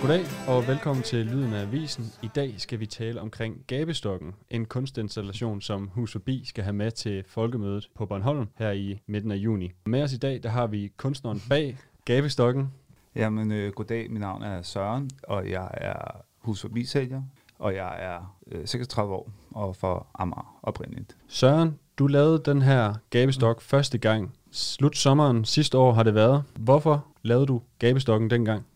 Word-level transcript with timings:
Goddag 0.00 0.24
og 0.48 0.66
velkommen 0.66 1.02
til 1.02 1.26
Lyden 1.26 1.52
af 1.52 1.62
Avisen. 1.62 2.04
I 2.22 2.28
dag 2.34 2.54
skal 2.58 2.80
vi 2.80 2.86
tale 2.86 3.20
omkring 3.20 3.64
Gabestokken, 3.66 4.34
en 4.50 4.64
kunstinstallation, 4.64 5.60
som 5.60 5.88
Hus 5.88 6.12
Forbi 6.12 6.44
skal 6.44 6.64
have 6.64 6.72
med 6.72 6.90
til 6.90 7.24
folkemødet 7.26 7.88
på 7.94 8.06
Bornholm 8.06 8.48
her 8.58 8.70
i 8.70 9.00
midten 9.06 9.30
af 9.30 9.36
juni. 9.36 9.72
Med 9.86 10.02
os 10.02 10.12
i 10.12 10.18
dag, 10.18 10.42
der 10.42 10.48
har 10.48 10.66
vi 10.66 10.92
kunstneren 10.96 11.42
bag 11.48 11.78
Gabestokken. 12.04 12.72
Jamen, 13.14 13.52
øh, 13.52 13.72
goddag. 13.72 14.10
Mit 14.10 14.20
navn 14.20 14.42
er 14.42 14.62
Søren, 14.62 15.10
og 15.22 15.50
jeg 15.50 15.70
er 15.74 16.24
Hus 16.38 16.60
Forbi 16.60 16.84
sælger, 16.84 17.22
og 17.58 17.74
jeg 17.74 17.96
er 17.98 18.36
øh, 18.52 18.66
36 18.66 19.14
år 19.14 19.30
og 19.50 19.76
for 19.76 20.06
Amager 20.14 20.58
oprindeligt. 20.62 21.16
Søren, 21.28 21.78
du 21.98 22.06
lavede 22.06 22.42
den 22.44 22.62
her 22.62 22.94
Gabestok 23.10 23.60
første 23.60 23.98
gang. 23.98 24.37
Slut 24.58 24.96
sommeren 24.96 25.44
sidste 25.44 25.78
år 25.78 25.92
har 25.92 26.02
det 26.02 26.14
været. 26.14 26.44
Hvorfor 26.58 27.06
lavede 27.22 27.46
du 27.46 27.62
Gabestokken 27.78 28.30
dengang? 28.30 28.66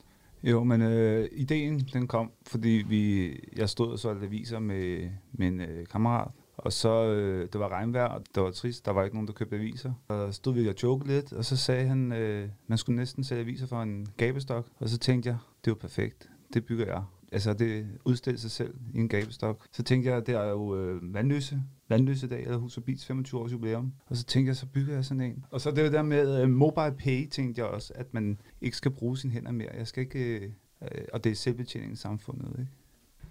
Jo, 0.43 0.65
men 0.65 0.83
øh, 0.83 1.29
ideen 1.33 1.79
den 1.93 2.07
kom, 2.07 2.31
fordi 2.47 2.85
vi, 2.89 3.31
jeg 3.57 3.69
stod 3.69 3.93
og 3.93 3.99
solgte 3.99 4.27
aviser 4.27 4.59
med 4.59 5.11
min 5.33 5.61
øh, 5.61 5.87
kammerat, 5.87 6.29
og 6.57 6.73
så 6.73 7.05
øh, 7.05 7.49
det 7.53 7.61
var 7.61 7.69
regnvejr, 7.69 8.09
og 8.09 8.23
det 8.35 8.43
var 8.43 8.51
trist, 8.51 8.87
der 8.87 8.93
var 8.93 9.05
ikke 9.05 9.17
nogen, 9.17 9.27
der 9.27 9.33
købte 9.33 9.57
aviser. 9.57 9.93
Og 10.09 10.33
så 10.33 10.37
stod 10.37 10.55
vi 10.55 10.69
og 10.69 10.75
jokede 10.83 11.09
lidt, 11.09 11.33
og 11.33 11.45
så 11.45 11.57
sagde 11.57 11.87
han, 11.87 12.13
øh, 12.13 12.49
man 12.67 12.79
skulle 12.79 12.97
næsten 12.97 13.25
sælge 13.25 13.43
aviser 13.43 13.67
for 13.67 13.83
en 13.83 14.07
gabestok. 14.17 14.67
Og 14.81 14.89
så 14.89 14.99
tænkte 14.99 15.29
jeg, 15.29 15.37
det 15.65 15.71
var 15.71 15.79
perfekt, 15.79 16.29
det 16.55 16.65
bygger 16.65 16.87
jeg. 16.87 17.03
Altså 17.33 17.53
det 17.53 17.87
udstiller 18.05 18.41
sig 18.41 18.51
selv 18.51 18.75
i 18.95 18.99
en 18.99 19.09
gabestok. 19.09 19.67
Så 19.73 19.83
tænkte 19.83 20.11
jeg, 20.11 20.27
det 20.27 20.35
er 20.35 20.49
jo 20.49 20.77
øh, 20.77 21.15
vandløse, 21.15 21.63
vandløse 21.89 22.29
dag, 22.29 22.43
eller 22.43 22.57
Hus 22.57 22.79
Bits 22.87 23.07
25 23.07 23.41
års 23.41 23.53
jubilæum. 23.53 23.93
Og 24.07 24.17
så 24.17 24.25
tænkte 24.25 24.49
jeg, 24.49 24.57
så 24.57 24.67
bygger 24.67 24.95
jeg 24.95 25.05
sådan 25.05 25.21
en. 25.21 25.45
Og 25.51 25.61
så 25.61 25.71
det 25.71 25.93
der 25.93 26.03
med 26.03 26.43
uh, 26.43 26.51
mobile 26.51 26.95
pay, 26.99 27.29
tænkte 27.29 27.61
jeg 27.61 27.69
også, 27.69 27.93
at 27.97 28.15
man 28.15 28.39
ikke 28.61 28.77
skal 28.77 28.91
bruge 28.91 29.19
sine 29.19 29.33
hænder 29.33 29.53
mere. 29.53 29.69
Jeg 29.79 29.87
skal 29.87 30.01
ikke, 30.01 30.53
uh, 30.81 30.87
og 31.13 31.25
det 31.25 31.33
er 31.33 31.37
selvbetjening 31.37 31.93
i 31.93 31.97
samfundet, 31.97 32.57
ikke? 32.59 32.71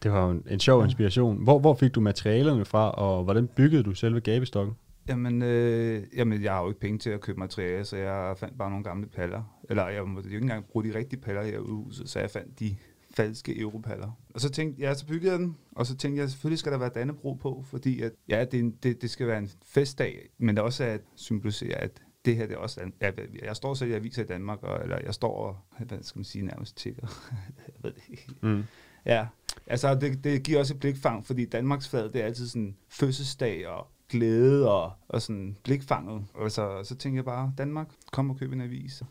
Det 0.03 0.11
var 0.11 0.31
en, 0.31 0.43
en 0.49 0.59
sjov 0.59 0.83
inspiration. 0.83 1.43
Hvor, 1.43 1.59
hvor 1.59 1.73
fik 1.73 1.95
du 1.95 2.01
materialerne 2.01 2.65
fra, 2.65 2.91
og 2.91 3.23
hvordan 3.23 3.47
byggede 3.47 3.83
du 3.83 3.93
selve 3.93 4.19
gabestokken? 4.19 4.75
Jamen, 5.09 5.41
øh, 5.41 6.03
jamen, 6.17 6.43
jeg 6.43 6.53
har 6.53 6.61
jo 6.61 6.67
ikke 6.67 6.79
penge 6.79 6.99
til 6.99 7.09
at 7.09 7.21
købe 7.21 7.39
materiale, 7.39 7.85
så 7.85 7.97
jeg 7.97 8.37
fandt 8.37 8.57
bare 8.57 8.69
nogle 8.69 8.83
gamle 8.83 9.07
paller. 9.07 9.43
Eller 9.69 9.87
jeg 9.87 10.07
måtte 10.07 10.29
jo 10.29 10.35
ikke 10.35 10.43
engang 10.43 10.65
bruge 10.65 10.85
de 10.85 10.95
rigtige 10.95 11.19
paller 11.19 11.43
her 11.43 11.57
i 11.57 11.61
huset, 11.61 12.09
så 12.09 12.19
jeg 12.19 12.29
fandt 12.29 12.59
de 12.59 12.75
falske 13.13 13.59
europaller. 13.59 14.11
Og 14.33 14.41
så 14.41 14.49
tænkte 14.49 14.83
jeg, 14.83 14.95
så 14.95 15.05
byggede 15.05 15.31
jeg 15.31 15.39
den, 15.39 15.57
og 15.71 15.85
så 15.85 15.97
tænkte 15.97 16.21
jeg, 16.21 16.29
selvfølgelig 16.29 16.59
skal 16.59 16.71
der 16.71 16.77
være 16.77 16.89
Dannebro 16.89 17.33
på, 17.33 17.63
fordi 17.67 18.01
at, 18.01 18.11
ja, 18.29 18.45
det, 18.45 18.83
det, 18.83 19.01
det 19.01 19.09
skal 19.09 19.27
være 19.27 19.37
en 19.37 19.49
festdag, 19.65 20.29
men 20.37 20.55
det 20.55 20.63
også 20.63 20.83
er 20.83 20.93
at 20.93 21.01
symbolisere, 21.15 21.75
at 21.75 22.01
det 22.25 22.35
her 22.35 22.45
det 22.45 22.53
er 22.53 22.57
også 22.57 22.81
jeg, 23.01 23.13
jeg 23.43 23.55
står 23.55 23.73
så 23.73 23.85
jeg 23.85 24.03
viser 24.03 24.23
i 24.23 24.25
Danmark, 24.25 24.63
og, 24.63 24.83
eller 24.83 24.97
jeg 25.05 25.13
står 25.13 25.37
og, 25.37 25.57
hvad 25.87 25.97
skal 26.01 26.19
man 26.19 26.25
sige, 26.25 26.45
nærmest 26.45 26.77
tigger. 26.77 27.07
jeg 27.67 27.75
ved 27.83 27.91
det 27.91 28.03
ikke. 28.09 28.27
Mm. 28.41 28.63
Ja, 29.05 29.27
altså 29.67 29.95
det, 29.95 30.23
det 30.23 30.43
giver 30.43 30.59
også 30.59 30.73
et 30.73 30.79
blikfang, 30.79 31.25
fordi 31.25 31.45
Danmarks 31.45 31.89
flag, 31.89 32.03
det 32.03 32.15
er 32.15 32.25
altid 32.25 32.47
sådan 32.47 32.75
fødselsdag 32.89 33.67
og 33.67 33.87
glæde 34.09 34.71
og, 34.71 34.91
og 35.07 35.21
sådan 35.21 35.57
blikfanget. 35.63 36.25
Og 36.33 36.51
så, 36.51 36.83
så 36.83 36.95
tænker 36.95 37.17
jeg 37.17 37.25
bare, 37.25 37.53
Danmark, 37.57 37.89
kom 38.11 38.29
og 38.29 38.37
køb 38.37 38.53
en 38.53 38.61
avis. 38.61 39.03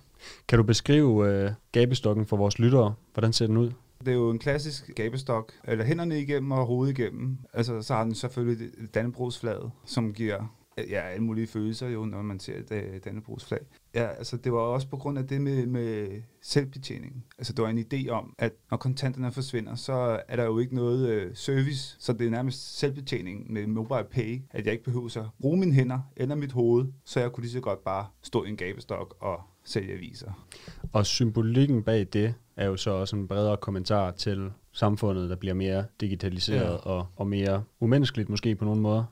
Kan 0.48 0.58
du 0.58 0.62
beskrive 0.62 1.28
øh, 1.28 1.50
gabestokken 1.72 2.26
for 2.26 2.36
vores 2.36 2.58
lyttere? 2.58 2.94
Hvordan 3.12 3.32
ser 3.32 3.46
den 3.46 3.56
ud? 3.56 3.72
Det 4.00 4.08
er 4.08 4.12
jo 4.12 4.30
en 4.30 4.38
klassisk 4.38 4.90
gabestok, 4.96 5.52
eller 5.64 5.84
hænderne 5.84 6.20
igennem 6.20 6.52
og 6.52 6.66
hovedet 6.66 6.98
igennem. 6.98 7.38
Altså, 7.52 7.82
så 7.82 7.94
har 7.94 8.04
den 8.04 8.14
selvfølgelig 8.14 8.94
Dannebrogsflaget, 8.94 9.70
som 9.84 10.12
giver 10.12 10.46
ja, 10.88 11.00
alle 11.00 11.24
mulige 11.24 11.46
følelser 11.46 11.88
jo, 11.88 12.04
når 12.04 12.22
man 12.22 12.40
ser 12.40 12.62
det 12.62 13.04
Dannebrogsflag. 13.04 13.60
Ja, 13.94 14.06
altså 14.06 14.36
det 14.36 14.52
var 14.52 14.58
også 14.58 14.88
på 14.88 14.96
grund 14.96 15.18
af 15.18 15.26
det 15.26 15.40
med, 15.40 15.66
med 15.66 16.22
selvbetjening. 16.42 17.24
Altså 17.38 17.52
det 17.52 17.62
var 17.62 17.68
en 17.68 17.84
idé 17.92 18.08
om, 18.08 18.34
at 18.38 18.52
når 18.70 18.76
kontanterne 18.76 19.32
forsvinder, 19.32 19.74
så 19.74 20.20
er 20.28 20.36
der 20.36 20.44
jo 20.44 20.58
ikke 20.58 20.74
noget 20.74 21.08
øh, 21.08 21.30
service, 21.34 21.96
så 21.98 22.12
det 22.12 22.26
er 22.26 22.30
nærmest 22.30 22.78
selvbetjening 22.78 23.52
med 23.52 23.66
mobile 23.66 24.06
pay, 24.10 24.42
at 24.50 24.64
jeg 24.64 24.72
ikke 24.72 24.84
behøver 24.84 25.18
at 25.18 25.26
bruge 25.40 25.58
mine 25.58 25.72
hænder 25.72 25.98
eller 26.16 26.34
mit 26.34 26.52
hoved, 26.52 26.86
så 27.04 27.20
jeg 27.20 27.32
kunne 27.32 27.42
lige 27.42 27.52
så 27.52 27.60
godt 27.60 27.84
bare 27.84 28.06
stå 28.22 28.44
i 28.44 28.48
en 28.48 28.56
gabestok 28.56 29.16
og 29.20 29.40
sælge 29.64 29.92
aviser. 29.92 30.46
Og 30.92 31.06
symbolikken 31.06 31.82
bag 31.82 32.06
det 32.12 32.34
er 32.60 32.66
jo 32.66 32.76
så 32.76 32.90
også 32.90 33.16
en 33.16 33.28
bredere 33.28 33.56
kommentar 33.56 34.10
til 34.10 34.50
samfundet, 34.72 35.30
der 35.30 35.36
bliver 35.36 35.54
mere 35.54 35.84
digitaliseret 36.00 36.72
ja. 36.72 36.76
og, 36.76 37.06
og 37.16 37.26
mere 37.26 37.62
umenneskeligt 37.80 38.28
måske 38.28 38.54
på 38.54 38.64
nogle 38.64 38.80
måder. 38.80 39.04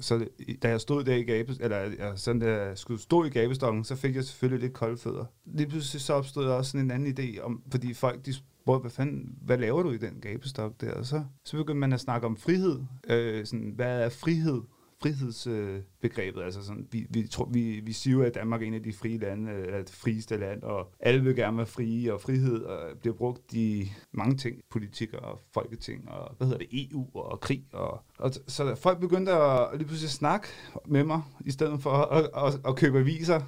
Så 0.00 0.26
da 0.62 0.68
jeg 0.68 0.80
stod 0.80 1.04
der 1.04 1.14
i 1.14 1.22
gabe, 1.22 1.52
eller 1.60 1.76
jeg, 1.76 2.12
sådan 2.16 2.40
da 2.40 2.62
jeg 2.62 2.78
skulle 2.78 3.00
stå 3.00 3.24
i 3.24 3.28
gabestokken, 3.28 3.84
så 3.84 3.96
fik 3.96 4.16
jeg 4.16 4.24
selvfølgelig 4.24 4.62
lidt 4.62 4.72
kolde 4.72 4.98
fødder. 4.98 5.24
Lige 5.44 5.68
pludselig 5.68 6.02
så 6.02 6.12
opstod 6.12 6.44
der 6.44 6.52
også 6.52 6.70
sådan 6.70 6.84
en 6.84 6.90
anden 6.90 7.14
idé, 7.18 7.40
om, 7.40 7.62
fordi 7.70 7.94
folk 7.94 8.26
de 8.26 8.32
spurgte, 8.32 8.80
hvad, 8.80 8.90
fanden, 8.90 9.38
hvad 9.42 9.58
laver 9.58 9.82
du 9.82 9.90
i 9.90 9.96
den 9.96 10.20
gabestok 10.20 10.80
der? 10.80 10.92
Og 10.92 11.06
så, 11.06 11.24
så 11.44 11.56
begyndte 11.56 11.80
man 11.80 11.92
at 11.92 12.00
snakke 12.00 12.26
om 12.26 12.36
frihed. 12.36 12.80
Øh, 13.08 13.46
sådan, 13.46 13.72
hvad 13.76 14.00
er 14.00 14.08
frihed? 14.08 14.60
Frihedsbegrebet. 15.02 16.40
Øh, 16.40 16.44
altså 16.44 16.62
sådan, 16.62 16.88
vi, 16.90 17.06
vi, 17.10 17.26
tror, 17.26 17.44
vi, 17.52 17.80
vi 17.80 17.92
siger 17.92 18.14
jo, 18.14 18.22
at 18.22 18.34
Danmark 18.34 18.62
er 18.62 18.66
en 18.66 18.74
af 18.74 18.82
de 18.82 18.92
frie 18.92 19.18
lande, 19.18 19.52
eller 19.52 19.78
det 19.78 19.90
frieste 19.90 20.36
land, 20.36 20.62
og 20.62 20.92
alle 21.00 21.22
vil 21.22 21.36
gerne 21.36 21.56
være 21.56 21.66
frie, 21.66 22.14
og 22.14 22.20
frihed 22.20 22.62
og 22.62 22.98
bliver 22.98 23.16
brugt 23.16 23.54
i 23.54 23.92
mange 24.12 24.36
ting, 24.36 24.60
politik 24.70 25.14
og 25.14 25.40
folketing, 25.54 26.08
og 26.08 26.34
hvad 26.36 26.46
hedder 26.46 26.66
det, 26.66 26.90
EU 26.90 27.06
og 27.14 27.40
krig. 27.40 27.64
Og, 27.72 28.02
og 28.18 28.32
så 28.46 28.74
folk 28.74 29.00
begyndte 29.00 29.32
at 29.32 29.68
lige 29.74 29.86
pludselig 29.86 30.10
snakke 30.10 30.48
med 30.86 31.04
mig, 31.04 31.22
i 31.46 31.50
stedet 31.50 31.82
for 31.82 31.90
at, 31.90 32.30
at, 32.34 32.60
at 32.68 32.76
købe 32.76 32.98
aviser. 32.98 33.40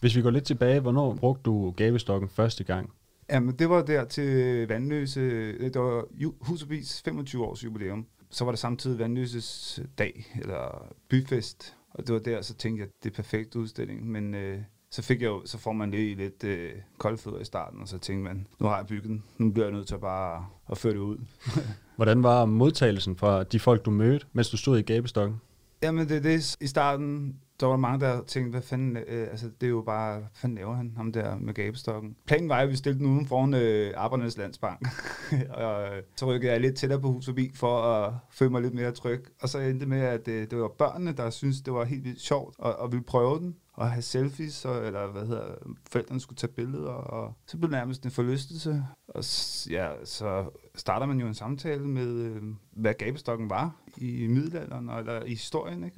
Hvis 0.00 0.16
vi 0.16 0.22
går 0.22 0.30
lidt 0.30 0.44
tilbage, 0.44 0.80
hvornår 0.80 1.14
brugte 1.14 1.42
du 1.42 1.70
gabestokken 1.70 2.28
første 2.28 2.64
gang? 2.64 2.92
Jamen, 3.30 3.54
det 3.54 3.70
var 3.70 3.82
der 3.82 4.04
til 4.04 4.66
Vandløse, 4.68 5.52
det 5.58 5.80
var 5.80 6.04
Husebis 6.40 7.02
25 7.02 7.44
års 7.44 7.64
jubilæum 7.64 8.06
så 8.30 8.44
var 8.44 8.52
det 8.52 8.58
samtidig 8.58 8.98
Vandløses 8.98 9.80
dag, 9.98 10.26
eller 10.40 10.88
byfest, 11.08 11.74
og 11.90 12.06
det 12.06 12.14
var 12.14 12.20
der, 12.20 12.42
så 12.42 12.54
tænkte 12.54 12.80
jeg, 12.80 12.88
det 13.02 13.10
er 13.10 13.14
perfekt 13.14 13.56
udstilling, 13.56 14.06
men 14.06 14.34
øh, 14.34 14.58
så 14.90 15.02
fik 15.02 15.22
jeg 15.22 15.26
jo, 15.26 15.42
så 15.44 15.58
får 15.58 15.72
man 15.72 15.90
lige 15.90 16.14
lidt 16.14 16.44
øh, 16.44 16.72
koldfødder 16.98 17.40
i 17.40 17.44
starten, 17.44 17.80
og 17.82 17.88
så 17.88 17.98
tænkte 17.98 18.24
man, 18.24 18.46
nu 18.58 18.66
har 18.66 18.76
jeg 18.76 18.86
bygget 18.86 19.04
den, 19.04 19.24
nu 19.38 19.50
bliver 19.50 19.66
jeg 19.66 19.74
nødt 19.74 19.86
til 19.86 19.94
at 19.94 20.00
bare 20.00 20.46
at 20.70 20.78
føre 20.78 20.92
det 20.92 20.98
ud. 20.98 21.18
Hvordan 21.96 22.22
var 22.22 22.44
modtagelsen 22.44 23.16
fra 23.16 23.44
de 23.44 23.60
folk, 23.60 23.84
du 23.84 23.90
mødte, 23.90 24.26
mens 24.32 24.50
du 24.50 24.56
stod 24.56 24.78
i 24.78 24.82
gabestokken? 24.82 25.40
Jamen 25.82 26.08
det 26.08 26.16
er 26.16 26.20
det, 26.20 26.56
i 26.60 26.66
starten, 26.66 27.36
der 27.60 27.66
var 27.66 27.76
mange, 27.76 28.06
der 28.06 28.22
tænkte, 28.24 28.50
hvad 28.50 28.62
fanden, 28.62 28.96
øh, 28.96 29.28
altså 29.30 29.50
det 29.60 29.66
er 29.66 29.70
jo 29.70 29.82
bare, 29.86 30.18
hvad 30.18 30.28
fanden 30.34 30.58
laver 30.58 30.74
han, 30.74 30.92
ham 30.96 31.12
der 31.12 31.38
med 31.38 31.54
gabestokken. 31.54 32.16
Planen 32.26 32.48
var, 32.48 32.58
at 32.58 32.68
vi 32.68 32.76
stillede 32.76 33.04
den 33.04 33.12
uden 33.12 33.26
foran 33.26 33.54
øh, 33.54 33.92
Arbejdernes 33.96 34.36
Landsbank. 34.36 34.86
og 35.62 35.82
øh, 35.82 36.02
så 36.16 36.26
rykkede 36.26 36.52
jeg 36.52 36.60
lidt 36.60 36.76
tættere 36.76 37.00
på 37.00 37.12
hus 37.12 37.24
forbi, 37.24 37.50
for 37.54 37.82
at 37.82 38.14
føle 38.30 38.50
mig 38.50 38.62
lidt 38.62 38.74
mere 38.74 38.92
tryg. 38.92 39.24
Og 39.42 39.48
så 39.48 39.58
endte 39.58 39.86
med, 39.86 40.00
at 40.00 40.28
øh, 40.28 40.50
det 40.50 40.58
var 40.58 40.68
børnene, 40.68 41.12
der 41.12 41.30
syntes, 41.30 41.60
det 41.60 41.74
var 41.74 41.84
helt 41.84 42.04
vildt 42.04 42.20
sjovt, 42.20 42.54
og, 42.58 42.76
og 42.76 42.92
ville 42.92 43.04
prøve 43.04 43.38
den 43.38 43.56
og 43.78 43.90
have 43.90 44.02
selfies, 44.02 44.64
og, 44.64 44.86
eller 44.86 45.06
hvad 45.06 45.26
hedder, 45.26 45.54
forældrene 45.90 46.20
skulle 46.20 46.36
tage 46.36 46.52
billeder, 46.52 46.90
og 46.90 47.34
så 47.46 47.56
blev 47.56 47.70
det 47.70 47.78
nærmest 47.78 48.04
en 48.04 48.10
forlystelse. 48.10 48.84
Og 49.08 49.24
ja, 49.70 49.88
så 50.04 50.50
starter 50.74 51.06
man 51.06 51.20
jo 51.20 51.26
en 51.26 51.34
samtale 51.34 51.88
med, 51.88 52.08
øh, 52.08 52.42
hvad 52.70 52.94
gabestokken 52.94 53.50
var 53.50 53.76
i 53.96 54.26
middelalderen, 54.26 54.90
eller 54.90 55.22
i 55.22 55.30
historien, 55.30 55.84
ikke? 55.84 55.97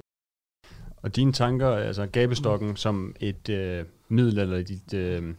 Og 1.01 1.15
dine 1.15 1.33
tanker, 1.33 1.67
altså 1.67 2.05
gabestokken 2.05 2.69
mm. 2.69 2.75
som 2.75 3.15
et 3.19 3.49
øh, 3.49 3.85
middel 4.09 4.39
eller 4.39 4.61
dit 4.61 4.93
øh, 4.93 5.33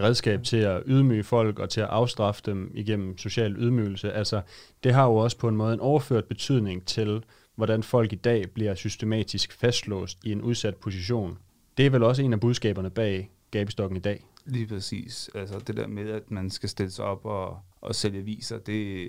redskab 0.00 0.42
til 0.42 0.56
at 0.56 0.82
ydmyge 0.86 1.24
folk 1.24 1.58
og 1.58 1.70
til 1.70 1.80
at 1.80 1.86
afstraffe 1.86 2.42
dem 2.46 2.70
igennem 2.74 3.18
social 3.18 3.56
ydmygelse, 3.58 4.12
altså 4.12 4.40
det 4.84 4.94
har 4.94 5.04
jo 5.04 5.14
også 5.14 5.38
på 5.38 5.48
en 5.48 5.56
måde 5.56 5.74
en 5.74 5.80
overført 5.80 6.24
betydning 6.24 6.86
til, 6.86 7.22
hvordan 7.54 7.82
folk 7.82 8.12
i 8.12 8.16
dag 8.16 8.50
bliver 8.50 8.74
systematisk 8.74 9.52
fastlåst 9.52 10.18
i 10.24 10.32
en 10.32 10.42
udsat 10.42 10.76
position. 10.76 11.38
Det 11.76 11.86
er 11.86 11.90
vel 11.90 12.02
også 12.02 12.22
en 12.22 12.32
af 12.32 12.40
budskaberne 12.40 12.90
bag 12.90 13.30
gabestokken 13.50 13.96
i 13.96 14.00
dag. 14.00 14.24
Lige 14.46 14.66
præcis. 14.66 15.30
Altså 15.34 15.58
det 15.58 15.76
der 15.76 15.86
med, 15.86 16.10
at 16.10 16.30
man 16.30 16.50
skal 16.50 16.68
stille 16.68 16.90
sig 16.90 17.04
op 17.04 17.24
og, 17.24 17.58
og 17.80 17.94
sælge 17.94 18.22
viser, 18.22 18.58
det, 18.58 19.08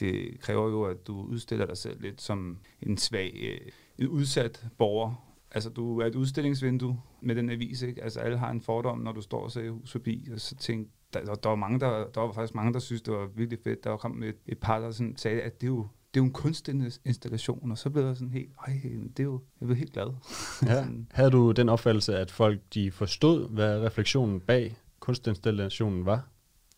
det 0.00 0.40
kræver 0.40 0.68
jo, 0.68 0.84
at 0.84 1.06
du 1.06 1.22
udstiller 1.22 1.66
dig 1.66 1.76
selv 1.76 2.00
lidt 2.00 2.22
som 2.22 2.58
en 2.82 2.98
svag, 2.98 3.32
øh, 3.42 3.60
en 3.98 4.08
udsat 4.08 4.66
borger, 4.78 5.27
altså 5.50 5.70
du 5.70 6.00
er 6.00 6.06
et 6.06 6.14
udstillingsvindue 6.14 7.00
med 7.22 7.34
den 7.34 7.50
avis, 7.50 7.82
ikke? 7.82 8.04
Altså 8.04 8.20
alle 8.20 8.38
har 8.38 8.50
en 8.50 8.60
fordom, 8.60 8.98
når 8.98 9.12
du 9.12 9.20
står 9.20 9.44
og 9.44 9.50
ser 9.50 9.70
hus 9.70 9.92
forbi, 9.92 10.28
og 10.32 10.40
så 10.40 10.56
tænkte, 10.56 10.92
der, 11.12 11.24
der, 11.24 11.34
der, 11.34 11.48
var 11.48 11.56
mange, 11.56 11.80
der, 11.80 12.06
der 12.14 12.20
var 12.20 12.32
faktisk 12.32 12.54
mange, 12.54 12.72
der 12.72 12.78
synes, 12.78 13.02
det 13.02 13.14
var 13.14 13.26
virkelig 13.26 13.58
fedt. 13.64 13.84
Der 13.84 13.96
kommet 13.96 14.28
et, 14.28 14.36
et 14.46 14.58
par, 14.58 14.78
der 14.78 14.90
sådan 14.90 15.16
sagde, 15.16 15.40
at 15.40 15.60
det 15.60 15.66
er 15.66 15.70
jo 15.70 15.86
det 16.14 16.20
er 16.20 16.24
jo 16.24 16.26
en 16.26 16.32
kunstinstallation, 16.32 17.70
og 17.70 17.78
så 17.78 17.90
blev 17.90 18.04
jeg 18.04 18.16
sådan 18.16 18.32
helt, 18.32 18.50
ej, 18.66 18.80
det 19.16 19.20
er 19.20 19.24
jo, 19.24 19.40
jeg 19.60 19.66
blev 19.66 19.76
helt 19.76 19.92
glad. 19.92 20.06
Ja. 20.66 20.84
Havde 21.10 21.30
du 21.30 21.52
den 21.52 21.68
opfattelse, 21.68 22.16
at 22.16 22.30
folk 22.30 22.60
de 22.74 22.90
forstod, 22.90 23.48
hvad 23.48 23.80
refleksionen 23.80 24.40
bag 24.40 24.76
kunstinstallationen 25.00 26.06
var? 26.06 26.28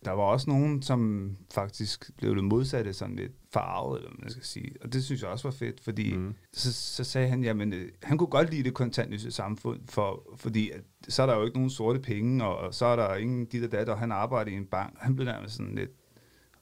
Der 0.05 0.11
var 0.11 0.23
også 0.23 0.51
nogen, 0.51 0.83
som 0.83 1.31
faktisk 1.55 2.17
blev 2.17 2.37
det 2.37 2.45
modsatte, 2.45 2.93
sådan 2.93 3.17
lidt 3.17 3.33
farvet, 3.53 3.99
eller 3.99 4.11
man 4.19 4.31
skal 4.31 4.45
sige. 4.45 4.75
Og 4.81 4.93
det 4.93 5.05
synes 5.05 5.23
jeg 5.23 5.31
også 5.31 5.49
var 5.49 5.53
fedt, 5.53 5.81
fordi 5.81 6.17
mm. 6.17 6.35
så, 6.53 6.73
så 6.73 7.05
sagde 7.05 7.29
han, 7.29 7.45
jamen, 7.45 7.73
øh, 7.73 7.89
han 8.03 8.19
kunne 8.19 8.27
godt 8.27 8.51
lide 8.51 8.63
det 8.63 8.75
kontantløse 8.75 9.31
samfund, 9.31 9.81
for, 9.89 10.23
fordi 10.37 10.71
at, 10.71 10.81
så 11.09 11.23
er 11.23 11.27
der 11.27 11.37
jo 11.37 11.45
ikke 11.45 11.57
nogen 11.57 11.71
sorte 11.71 12.01
penge, 12.01 12.45
og, 12.45 12.57
og 12.57 12.75
så 12.75 12.87
er 12.87 12.97
der 12.97 13.15
ingen 13.15 13.47
dit 13.47 13.65
og 13.65 13.73
dat, 13.73 13.89
og 13.89 13.99
han 13.99 14.13
arbejder 14.13 14.51
i 14.51 14.55
en 14.55 14.67
bank. 14.67 14.95
Han 14.99 15.17
blev 15.17 15.25
nærmest 15.27 15.57
sådan 15.57 15.75
lidt, 15.75 15.91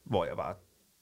hvor 0.03 0.25
jeg 0.25 0.37
var, 0.37 0.57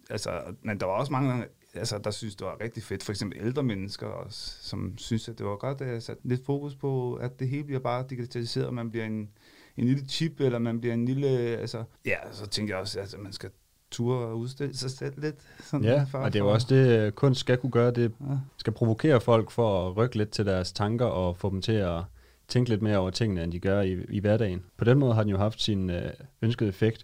altså, 0.10 0.42
men 0.62 0.80
der 0.80 0.86
var 0.86 0.94
også 0.94 1.12
mange 1.12 1.45
altså, 1.78 1.98
der 1.98 2.12
synes, 2.12 2.36
det 2.36 2.48
var 2.48 2.62
rigtig 2.62 2.83
fedt. 2.83 3.04
For 3.04 3.12
eksempel 3.12 3.40
ældre 3.42 3.63
mennesker, 3.63 4.07
også, 4.07 4.57
som 4.62 4.98
synes, 4.98 5.30
at 5.30 5.38
det 5.38 5.45
var 5.45 5.56
godt, 5.56 5.81
at 5.81 5.94
jeg 5.94 6.04
satte 6.04 6.28
lidt 6.28 6.45
fokus 6.45 6.75
på, 6.75 7.16
at 7.16 7.40
det 7.40 7.50
hele 7.50 7.63
bliver 7.63 7.80
bare 7.80 8.06
digitaliseret, 8.10 8.68
og 8.68 8.74
man 8.74 8.92
bliver 8.92 9.06
en, 9.06 9.30
en 9.78 9.86
lille 9.86 10.06
chip, 10.10 10.40
eller 10.40 10.60
man 10.60 10.80
bliver 10.80 10.94
en 10.94 11.06
lille... 11.06 11.28
Altså, 11.28 11.84
ja, 12.06 12.18
så 12.32 12.48
tænkte 12.48 12.72
jeg 12.72 12.82
også, 12.82 13.00
at 13.00 13.16
man 13.20 13.34
skal 13.34 13.50
ture 13.92 14.28
og 14.28 14.40
udstille 14.40 14.78
sig 14.78 14.92
selv 14.92 15.14
lidt. 15.22 15.36
Sådan 15.64 15.86
ja, 15.86 16.04
for, 16.12 16.18
og 16.18 16.34
det 16.34 16.40
er 16.40 16.44
jo 16.44 16.52
også 16.52 16.68
det, 16.70 17.00
øh, 17.00 17.12
kunst 17.12 17.40
skal 17.40 17.58
kunne 17.58 17.72
gøre. 17.72 17.92
Det 17.92 18.12
ja. 18.22 18.38
skal 18.58 18.74
provokere 18.74 19.22
folk 19.22 19.52
for 19.52 19.88
at 19.88 19.98
rykke 19.98 20.18
lidt 20.18 20.30
til 20.30 20.46
deres 20.46 20.72
tanker 20.72 21.06
og 21.06 21.38
få 21.38 21.50
dem 21.50 21.62
til 21.62 21.72
at 21.72 22.02
tænke 22.48 22.70
lidt 22.70 22.82
mere 22.82 22.98
over 22.98 23.10
tingene, 23.10 23.44
end 23.44 23.52
de 23.52 23.60
gør 23.60 23.82
i, 23.82 23.98
i 24.10 24.20
hverdagen. 24.20 24.64
På 24.78 24.86
den 24.86 25.00
måde 25.00 25.14
har 25.14 25.24
den 25.24 25.30
jo 25.30 25.38
haft 25.38 25.62
sin 25.62 25.90
øh, 25.90 26.12
ønskede 26.42 26.70
effekt. 26.70 27.04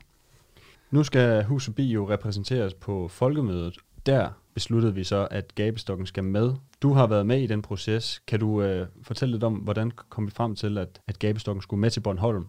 Nu 0.92 1.04
skal 1.04 1.44
Hus 1.44 1.70
Bi 1.76 1.84
jo 1.84 2.10
repræsenteres 2.10 2.74
på 2.74 3.08
folkemødet. 3.08 3.78
Der 4.06 4.30
besluttede 4.54 4.96
vi 4.96 5.04
så, 5.04 5.28
at 5.32 5.56
gabestokken 5.56 6.08
skal 6.08 6.24
med. 6.24 6.54
Du 6.82 6.94
har 6.94 7.08
været 7.08 7.26
med 7.26 7.42
i 7.42 7.48
den 7.48 7.62
proces. 7.62 8.22
Kan 8.28 8.40
du 8.40 8.62
øh, 8.62 8.88
fortælle 9.02 9.32
lidt 9.32 9.44
om, 9.44 9.54
hvordan 9.54 9.92
kom 10.10 10.26
vi 10.26 10.32
frem 10.32 10.56
til, 10.56 10.78
at, 10.78 11.02
at 11.08 11.20
gabestokken 11.20 11.62
skulle 11.62 11.82
med 11.82 11.90
til 11.90 12.00
Bornholm? 12.00 12.46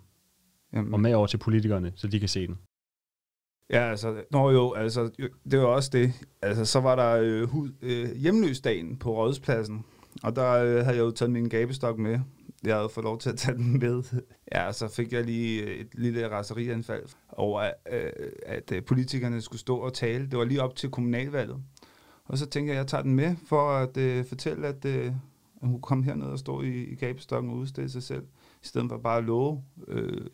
Jamen. 0.75 0.94
Og 0.94 1.00
med 1.00 1.15
over 1.15 1.26
til 1.26 1.38
politikerne, 1.38 1.93
så 1.97 2.06
de 2.06 2.21
kan 2.21 2.29
se 2.29 2.47
den? 2.47 2.59
Ja, 3.71 3.91
altså, 3.91 4.25
nå 4.31 4.50
jo, 4.50 4.73
altså, 4.73 5.11
det 5.50 5.59
var 5.59 5.67
også 5.67 5.91
det. 5.93 6.26
Altså, 6.43 6.65
så 6.65 6.81
var 6.81 6.97
der 6.97 7.21
øh, 7.23 7.49
hu, 7.49 7.69
øh, 7.82 8.17
hjemløsdagen 8.17 8.97
på 8.97 9.17
Rådspladsen, 9.17 9.85
og 10.23 10.37
der 10.37 10.50
øh, 10.50 10.85
havde 10.85 10.97
jeg 10.97 11.05
jo 11.05 11.11
taget 11.11 11.31
min 11.31 11.49
gabestok 11.49 11.99
med. 11.99 12.21
Jeg 12.65 12.76
havde 12.76 12.88
fået 12.88 13.05
lov 13.05 13.19
til 13.19 13.31
at 13.31 13.37
tage 13.37 13.56
den 13.56 13.79
med. 13.79 14.03
Ja, 14.55 14.73
så 14.73 14.88
fik 14.88 15.12
jeg 15.12 15.25
lige 15.25 15.75
et 15.75 15.88
lille 15.94 16.31
raserianfald 16.31 17.05
over, 17.32 17.71
øh, 17.93 18.11
at 18.47 18.73
øh, 18.73 18.85
politikerne 18.85 19.41
skulle 19.41 19.61
stå 19.61 19.76
og 19.76 19.94
tale. 19.94 20.26
Det 20.31 20.38
var 20.38 20.44
lige 20.44 20.62
op 20.62 20.76
til 20.76 20.91
kommunalvalget. 20.91 21.62
Og 22.25 22.38
så 22.38 22.47
tænker 22.47 22.73
jeg, 22.73 22.81
at 22.81 22.85
jeg 22.85 22.88
tager 22.88 23.03
den 23.03 23.15
med 23.15 23.37
for 23.47 23.71
at 23.71 23.97
øh, 23.97 24.25
fortælle, 24.25 24.67
at, 24.67 24.85
øh, 24.85 25.06
at 25.62 25.69
hun 25.69 25.81
kom 25.81 26.03
herned 26.03 26.26
og 26.26 26.38
stå 26.38 26.62
i, 26.62 26.85
i 26.85 26.94
gabestokken 26.94 27.50
og 27.50 27.56
udstille 27.56 27.91
sig 27.91 28.03
selv, 28.03 28.23
i 28.64 28.66
stedet 28.66 28.88
for 28.90 28.99
bare 28.99 29.19
at 29.19 29.25
love 29.25 29.62
øh, 29.88 30.26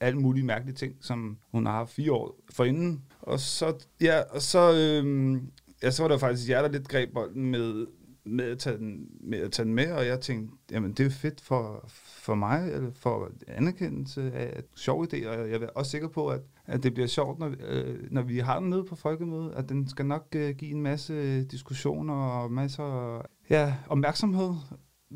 alle 0.00 0.18
mulige 0.18 0.44
mærkelige 0.44 0.74
ting, 0.74 0.94
som 1.00 1.38
hun 1.50 1.66
har 1.66 1.72
haft 1.72 1.90
fire 1.90 2.12
år 2.12 2.36
forinden. 2.52 3.02
Og 3.20 3.40
så, 3.40 3.74
ja, 4.00 4.20
og 4.30 4.42
så, 4.42 4.72
øh, 4.72 5.36
ja, 5.82 5.90
så 5.90 6.02
var 6.02 6.08
der 6.08 6.18
faktisk 6.18 6.48
jer, 6.48 6.62
der 6.62 6.68
lidt 6.68 6.88
greb 6.88 7.12
bolden 7.14 7.50
med, 7.50 7.86
med 8.24 8.44
at, 8.44 8.58
tage 8.58 8.78
den, 8.78 9.06
med 9.20 9.38
at 9.38 9.52
tage 9.52 9.66
den 9.66 9.74
med, 9.74 9.92
og 9.92 10.06
jeg 10.06 10.20
tænkte, 10.20 10.56
jamen 10.70 10.92
det 10.92 11.06
er 11.06 11.10
fedt 11.10 11.40
for, 11.40 11.84
for 12.22 12.34
mig, 12.34 12.72
eller 12.72 12.90
for 12.94 13.30
anerkendelse 13.48 14.32
af 14.32 14.62
sjov 14.76 15.04
idé, 15.04 15.28
og 15.28 15.50
jeg 15.50 15.62
er 15.62 15.68
også 15.74 15.90
sikker 15.90 16.08
på, 16.08 16.28
at, 16.28 16.40
at 16.66 16.82
det 16.82 16.94
bliver 16.94 17.06
sjovt, 17.06 17.38
når, 17.38 17.54
øh, 17.68 17.98
når 18.10 18.22
vi 18.22 18.38
har 18.38 18.60
den 18.60 18.70
nede 18.70 18.84
på 18.84 18.96
folkemødet, 18.96 19.52
at 19.52 19.68
den 19.68 19.88
skal 19.88 20.06
nok 20.06 20.26
øh, 20.36 20.54
give 20.54 20.70
en 20.70 20.82
masse 20.82 21.44
diskussioner 21.44 22.14
og 22.14 22.52
masser 22.52 23.20
ja, 23.50 23.74
opmærksomhed. 23.88 24.54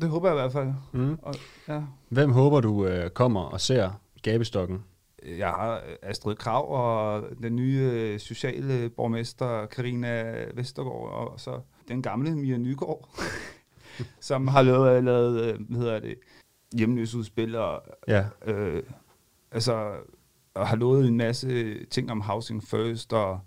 Det 0.01 0.09
håber 0.09 0.27
jeg 0.27 0.37
i 0.37 0.41
hvert 0.41 0.51
fald. 0.51 0.73
Mm. 0.91 1.19
Og, 1.21 1.35
ja. 1.67 1.81
Hvem 2.09 2.31
håber 2.31 2.61
du 2.61 2.85
øh, 2.85 3.09
kommer 3.09 3.41
og 3.41 3.61
ser 3.61 4.01
gabestokken? 4.21 4.83
Jeg 5.37 5.49
har 5.49 5.81
Astrid 6.03 6.35
Krav 6.35 6.71
og 6.71 7.23
den 7.41 7.55
nye 7.55 7.89
øh, 7.93 8.19
sociale 8.19 8.89
borgmester 8.89 9.65
Karina 9.65 10.35
Vestergaard, 10.53 11.09
og 11.09 11.39
så 11.39 11.59
den 11.87 12.01
gamle 12.01 12.35
Mia 12.35 12.57
Nygaard, 12.57 13.09
som 14.19 14.47
har 14.47 14.61
lavet, 14.61 15.03
lavet 15.03 15.41
øh, 15.41 15.59
hvad 15.69 15.79
hedder 15.79 15.99
det, 15.99 16.15
hjemløsudspil 16.73 17.55
og 17.55 17.81
ja. 18.07 18.25
øh, 18.45 18.83
altså, 19.51 19.93
og 20.53 20.67
har 20.67 20.75
lovet 20.75 21.07
en 21.07 21.17
masse 21.17 21.85
ting 21.85 22.11
om 22.11 22.21
Housing 22.21 22.63
First 22.63 23.13
og 23.13 23.39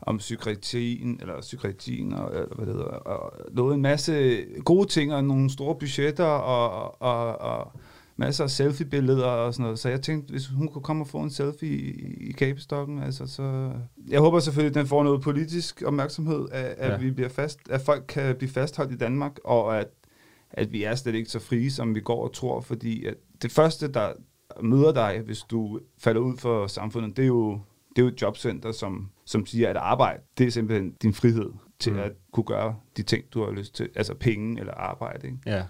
om 0.00 0.18
psykiatrien, 0.18 1.18
eller 1.20 1.40
psykiatrien, 1.40 2.12
og, 2.12 2.34
eller 2.34 2.56
hvad 2.56 2.66
det 2.66 2.74
hedder, 2.74 2.88
og 2.88 3.32
lovet 3.52 3.74
en 3.74 3.82
masse 3.82 4.44
gode 4.64 4.88
ting 4.88 5.14
og 5.14 5.24
nogle 5.24 5.50
store 5.50 5.74
budgetter 5.74 6.24
og, 6.24 7.02
og, 7.02 7.38
og 7.40 7.72
masser 8.16 8.44
af 8.44 8.50
selfie-billeder 8.50 9.26
og 9.26 9.54
sådan 9.54 9.62
noget. 9.62 9.78
Så 9.78 9.88
jeg 9.88 10.02
tænkte, 10.02 10.30
hvis 10.30 10.46
hun 10.46 10.68
kunne 10.68 10.82
komme 10.82 11.02
og 11.04 11.08
få 11.08 11.18
en 11.18 11.30
selfie 11.30 11.68
i, 11.68 12.14
i 12.28 12.32
kabestokken, 12.32 13.02
altså 13.02 13.26
så... 13.26 13.72
Jeg 14.08 14.20
håber 14.20 14.40
selvfølgelig, 14.40 14.76
at 14.76 14.80
den 14.80 14.86
får 14.86 15.02
noget 15.02 15.22
politisk 15.22 15.82
opmærksomhed, 15.86 16.48
at, 16.52 16.64
at, 16.64 16.92
ja. 16.92 16.98
vi 16.98 17.10
bliver 17.10 17.28
fast, 17.28 17.58
at 17.70 17.80
folk 17.80 18.04
kan 18.08 18.36
blive 18.36 18.50
fastholdt 18.50 18.92
i 18.92 18.96
Danmark, 18.96 19.38
og 19.44 19.78
at, 19.78 19.88
at 20.50 20.72
vi 20.72 20.82
er 20.82 20.94
slet 20.94 21.14
ikke 21.14 21.30
så 21.30 21.38
frie, 21.38 21.70
som 21.70 21.94
vi 21.94 22.00
går 22.00 22.24
og 22.24 22.32
tror, 22.32 22.60
fordi 22.60 23.04
at 23.04 23.14
det 23.42 23.52
første, 23.52 23.92
der 23.92 24.12
møder 24.62 24.92
dig, 24.92 25.22
hvis 25.24 25.40
du 25.40 25.80
falder 25.98 26.20
ud 26.20 26.36
for 26.36 26.66
samfundet, 26.66 27.16
det 27.16 27.22
er 27.22 27.26
jo, 27.26 27.60
det 27.96 28.02
er 28.02 28.06
jo 28.06 28.12
et 28.12 28.22
jobcenter, 28.22 28.72
som, 28.72 29.10
som 29.24 29.46
siger, 29.46 29.70
at 29.70 29.76
arbejde, 29.76 30.22
det 30.38 30.46
er 30.46 30.50
simpelthen 30.50 30.92
din 31.02 31.14
frihed 31.14 31.50
til 31.78 31.92
mm. 31.92 31.98
at 31.98 32.12
kunne 32.32 32.44
gøre 32.44 32.76
de 32.96 33.02
ting, 33.02 33.24
du 33.34 33.44
har 33.44 33.50
lyst 33.50 33.74
til, 33.74 33.88
altså 33.94 34.14
penge 34.14 34.60
eller 34.60 34.74
arbejde. 34.74 35.26
Ikke? 35.26 35.38
Ja. 35.46 35.62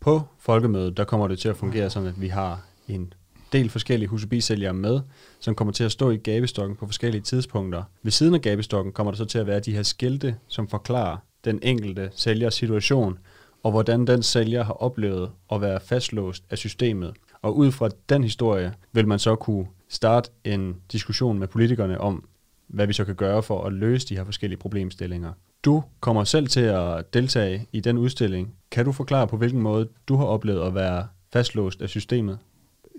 På 0.00 0.22
folkemødet, 0.38 0.96
der 0.96 1.04
kommer 1.04 1.28
det 1.28 1.38
til 1.38 1.48
at 1.48 1.56
fungere 1.56 1.90
sådan, 1.90 2.08
at 2.08 2.20
vi 2.20 2.28
har 2.28 2.66
en 2.88 3.12
del 3.52 3.70
forskellige 3.70 4.08
husebisælgere 4.08 4.74
med, 4.74 5.00
som 5.40 5.54
kommer 5.54 5.72
til 5.72 5.84
at 5.84 5.92
stå 5.92 6.10
i 6.10 6.16
gabestokken 6.16 6.76
på 6.76 6.86
forskellige 6.86 7.22
tidspunkter. 7.22 7.82
Ved 8.02 8.12
siden 8.12 8.34
af 8.34 8.40
gabestokken 8.40 8.92
kommer 8.92 9.10
der 9.10 9.16
så 9.16 9.24
til 9.24 9.38
at 9.38 9.46
være 9.46 9.60
de 9.60 9.74
her 9.74 9.82
skilte, 9.82 10.36
som 10.48 10.68
forklarer 10.68 11.16
den 11.44 11.58
enkelte 11.62 12.10
sælgers 12.12 12.54
situation, 12.54 13.18
og 13.62 13.70
hvordan 13.70 14.06
den 14.06 14.22
sælger 14.22 14.64
har 14.64 14.72
oplevet 14.72 15.30
at 15.52 15.60
være 15.60 15.80
fastlåst 15.80 16.44
af 16.50 16.58
systemet. 16.58 17.14
Og 17.44 17.56
ud 17.56 17.72
fra 17.72 17.88
den 18.08 18.22
historie 18.22 18.74
vil 18.92 19.08
man 19.08 19.18
så 19.18 19.36
kunne 19.36 19.66
starte 19.88 20.30
en 20.44 20.76
diskussion 20.92 21.38
med 21.38 21.48
politikerne 21.48 22.00
om, 22.00 22.24
hvad 22.66 22.86
vi 22.86 22.92
så 22.92 23.04
kan 23.04 23.14
gøre 23.14 23.42
for 23.42 23.64
at 23.64 23.72
løse 23.72 24.08
de 24.08 24.16
her 24.16 24.24
forskellige 24.24 24.58
problemstillinger. 24.58 25.32
Du 25.64 25.82
kommer 26.00 26.24
selv 26.24 26.46
til 26.46 26.60
at 26.60 27.14
deltage 27.14 27.66
i 27.72 27.80
den 27.80 27.98
udstilling. 27.98 28.54
Kan 28.70 28.84
du 28.84 28.92
forklare 28.92 29.26
på 29.26 29.36
hvilken 29.36 29.60
måde 29.60 29.88
du 30.08 30.16
har 30.16 30.24
oplevet 30.24 30.66
at 30.66 30.74
være 30.74 31.06
fastlåst 31.32 31.82
af 31.82 31.88
systemet? 31.88 32.38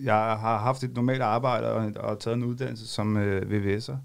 Jeg 0.01 0.15
har 0.15 0.57
haft 0.57 0.83
et 0.83 0.95
normalt 0.95 1.21
arbejde 1.21 1.71
og, 1.71 1.91
og 1.95 2.19
taget 2.19 2.37
en 2.37 2.43
uddannelse 2.43 2.87
som 2.87 3.17
øh, 3.17 3.41
VVS'er 3.41 3.95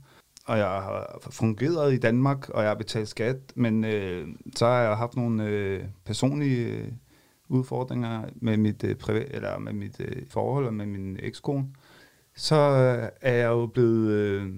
og 0.46 0.58
jeg 0.58 0.66
har 0.66 1.18
fungeret 1.30 1.92
i 1.94 1.98
Danmark, 1.98 2.48
og 2.48 2.62
jeg 2.62 2.70
har 2.70 2.74
betalt 2.74 3.08
skat, 3.08 3.36
men 3.54 3.84
øh, 3.84 4.28
så 4.56 4.66
har 4.66 4.80
jeg 4.80 4.96
haft 4.96 5.16
nogle 5.16 5.44
øh, 5.44 5.84
personlige 6.04 6.66
øh, 6.66 6.88
udfordringer 7.50 8.24
med 8.34 8.56
mit 8.56 8.84
øh, 8.84 8.96
privat, 8.96 9.28
eller 9.30 9.58
med 9.58 9.72
mit 9.72 10.00
øh, 10.00 10.22
forhold 10.28 10.66
og 10.66 10.74
med 10.74 10.86
min 10.86 11.16
ekskone. 11.22 11.66
Så 12.36 12.56
øh, 12.56 13.08
er 13.20 13.34
jeg 13.34 13.48
jo 13.48 13.66
blevet, 13.66 14.10
øh, 14.10 14.50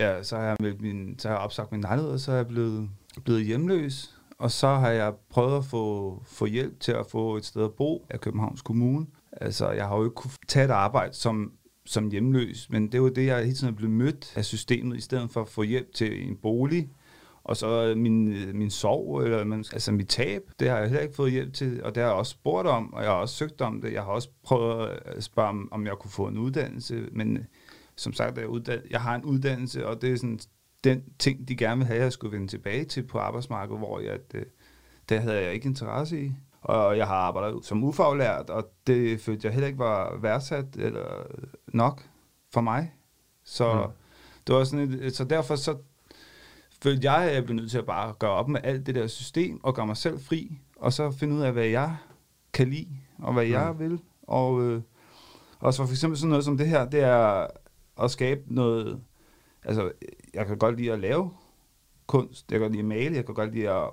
ja, 0.00 0.22
så 0.22 0.36
har 0.36 0.44
jeg, 0.44 0.56
med 0.60 0.74
min, 0.78 1.18
så 1.18 1.28
har 1.28 1.34
jeg 1.34 1.44
opsagt 1.44 1.72
min 1.72 1.80
lejlighed, 1.80 2.12
og 2.12 2.20
så 2.20 2.32
er 2.32 2.36
jeg 2.36 2.48
blevet, 2.48 2.88
blevet 3.24 3.44
hjemløs. 3.44 4.16
Og 4.38 4.50
så 4.50 4.68
har 4.68 4.90
jeg 4.90 5.14
prøvet 5.30 5.58
at 5.58 5.64
få, 5.64 6.22
få 6.26 6.46
hjælp 6.46 6.80
til 6.80 6.92
at 6.92 7.06
få 7.06 7.36
et 7.36 7.44
sted 7.44 7.64
at 7.64 7.72
bo 7.72 8.06
af 8.10 8.20
Københavns 8.20 8.62
Kommune. 8.62 9.06
Altså, 9.32 9.70
jeg 9.70 9.88
har 9.88 9.96
jo 9.96 10.04
ikke 10.04 10.14
kunne 10.14 10.30
tage 10.48 10.64
et 10.64 10.70
arbejde, 10.70 11.14
som 11.14 11.52
som 11.88 12.10
hjemløs, 12.10 12.70
men 12.70 12.92
det 12.92 13.02
var 13.02 13.08
det, 13.08 13.26
jeg 13.26 13.38
hele 13.38 13.54
tiden 13.54 13.72
er 13.72 13.76
blevet 13.76 13.94
mødt 13.94 14.32
af 14.36 14.44
systemet, 14.44 14.96
i 14.96 15.00
stedet 15.00 15.30
for 15.30 15.40
at 15.40 15.48
få 15.48 15.62
hjælp 15.62 15.94
til 15.94 16.28
en 16.28 16.36
bolig, 16.36 16.88
og 17.46 17.56
så 17.56 17.94
min, 17.96 18.34
min 18.56 18.70
sorg, 18.70 19.22
eller 19.22 19.44
man, 19.44 19.64
altså 19.72 19.92
mit 19.92 20.08
tab, 20.08 20.42
det 20.60 20.68
har 20.68 20.78
jeg 20.78 20.88
heller 20.88 21.02
ikke 21.02 21.14
fået 21.14 21.32
hjælp 21.32 21.52
til, 21.54 21.82
og 21.84 21.94
det 21.94 22.02
har 22.02 22.10
jeg 22.10 22.18
også 22.18 22.30
spurgt 22.30 22.68
om, 22.68 22.94
og 22.94 23.02
jeg 23.02 23.10
har 23.10 23.16
også 23.16 23.34
søgt 23.34 23.60
om 23.60 23.80
det. 23.80 23.92
Jeg 23.92 24.02
har 24.02 24.10
også 24.10 24.28
prøvet 24.42 24.88
at 25.04 25.24
spørge, 25.24 25.48
om, 25.48 25.68
om 25.72 25.86
jeg 25.86 25.94
kunne 26.00 26.10
få 26.10 26.26
en 26.26 26.38
uddannelse, 26.38 27.08
men 27.12 27.46
som 27.96 28.12
sagt, 28.12 28.38
jeg, 28.38 28.48
uddannet, 28.48 28.84
jeg 28.90 29.00
har 29.00 29.14
en 29.14 29.24
uddannelse, 29.24 29.86
og 29.86 30.02
det 30.02 30.12
er 30.12 30.16
sådan 30.16 30.38
den 30.84 31.02
ting, 31.18 31.48
de 31.48 31.56
gerne 31.56 31.78
vil 31.78 31.86
have, 31.86 32.02
jeg 32.02 32.12
skulle 32.12 32.32
vende 32.32 32.48
tilbage 32.48 32.84
til 32.84 33.02
på 33.02 33.18
arbejdsmarkedet, 33.18 33.78
hvor 33.78 34.00
jeg, 34.00 34.18
det, 34.32 34.44
det 35.08 35.20
havde 35.20 35.42
jeg 35.42 35.54
ikke 35.54 35.68
interesse 35.68 36.20
i 36.20 36.32
og 36.66 36.96
jeg 36.96 37.06
har 37.06 37.14
arbejdet 37.14 37.64
som 37.64 37.84
ufaglært, 37.84 38.50
og 38.50 38.70
det 38.86 39.20
følte 39.20 39.46
jeg 39.46 39.52
heller 39.52 39.66
ikke 39.66 39.78
var 39.78 40.16
værdsat 40.16 40.76
eller 40.76 41.26
nok 41.66 42.02
for 42.52 42.60
mig. 42.60 42.92
Så 43.44 43.74
mm. 43.74 43.92
det 44.46 44.54
var 44.54 44.64
sådan 44.64 44.92
et, 44.92 45.16
så 45.16 45.24
derfor 45.24 45.56
så 45.56 45.76
følte 46.86 47.12
jeg, 47.12 47.28
at 47.28 47.34
jeg 47.34 47.44
blev 47.44 47.56
nødt 47.56 47.70
til 47.70 47.78
at 47.78 47.86
bare 47.86 48.14
gøre 48.18 48.30
op 48.30 48.48
med 48.48 48.60
alt 48.64 48.86
det 48.86 48.94
der 48.94 49.06
system, 49.06 49.60
og 49.62 49.74
gøre 49.74 49.86
mig 49.86 49.96
selv 49.96 50.20
fri, 50.20 50.58
og 50.76 50.92
så 50.92 51.10
finde 51.10 51.34
ud 51.34 51.40
af, 51.40 51.52
hvad 51.52 51.66
jeg 51.66 51.96
kan 52.52 52.70
lide, 52.70 52.88
og 53.18 53.32
hvad 53.32 53.44
mm. 53.44 53.52
jeg 53.52 53.78
vil. 53.78 54.00
Og 54.22 54.62
øh, 54.62 54.82
også 55.58 55.86
for 55.86 55.92
eksempel 55.92 56.18
sådan 56.18 56.28
noget 56.28 56.44
som 56.44 56.58
det 56.58 56.68
her, 56.68 56.84
det 56.84 57.00
er 57.00 57.46
at 58.02 58.10
skabe 58.10 58.40
noget, 58.46 59.00
altså 59.64 59.92
jeg 60.34 60.46
kan 60.46 60.58
godt 60.58 60.76
lide 60.76 60.92
at 60.92 60.98
lave 60.98 61.30
kunst, 62.06 62.52
jeg 62.52 62.58
kan 62.58 62.60
godt 62.60 62.72
lide 62.72 62.82
at 62.82 62.88
male, 62.88 63.16
jeg 63.16 63.26
kan 63.26 63.34
godt 63.34 63.54
lide 63.54 63.70
at 63.70 63.90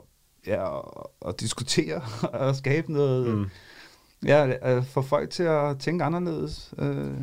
ja, 0.47 0.79
at 1.27 1.39
diskutere 1.39 2.01
og 2.47 2.55
skabe 2.55 2.93
noget, 2.93 3.37
mm. 3.37 3.45
ja, 4.25 4.79
få 4.79 5.01
folk 5.01 5.29
til 5.29 5.43
at 5.43 5.79
tænke 5.79 6.03
anderledes. 6.03 6.73
Øh. 6.77 7.17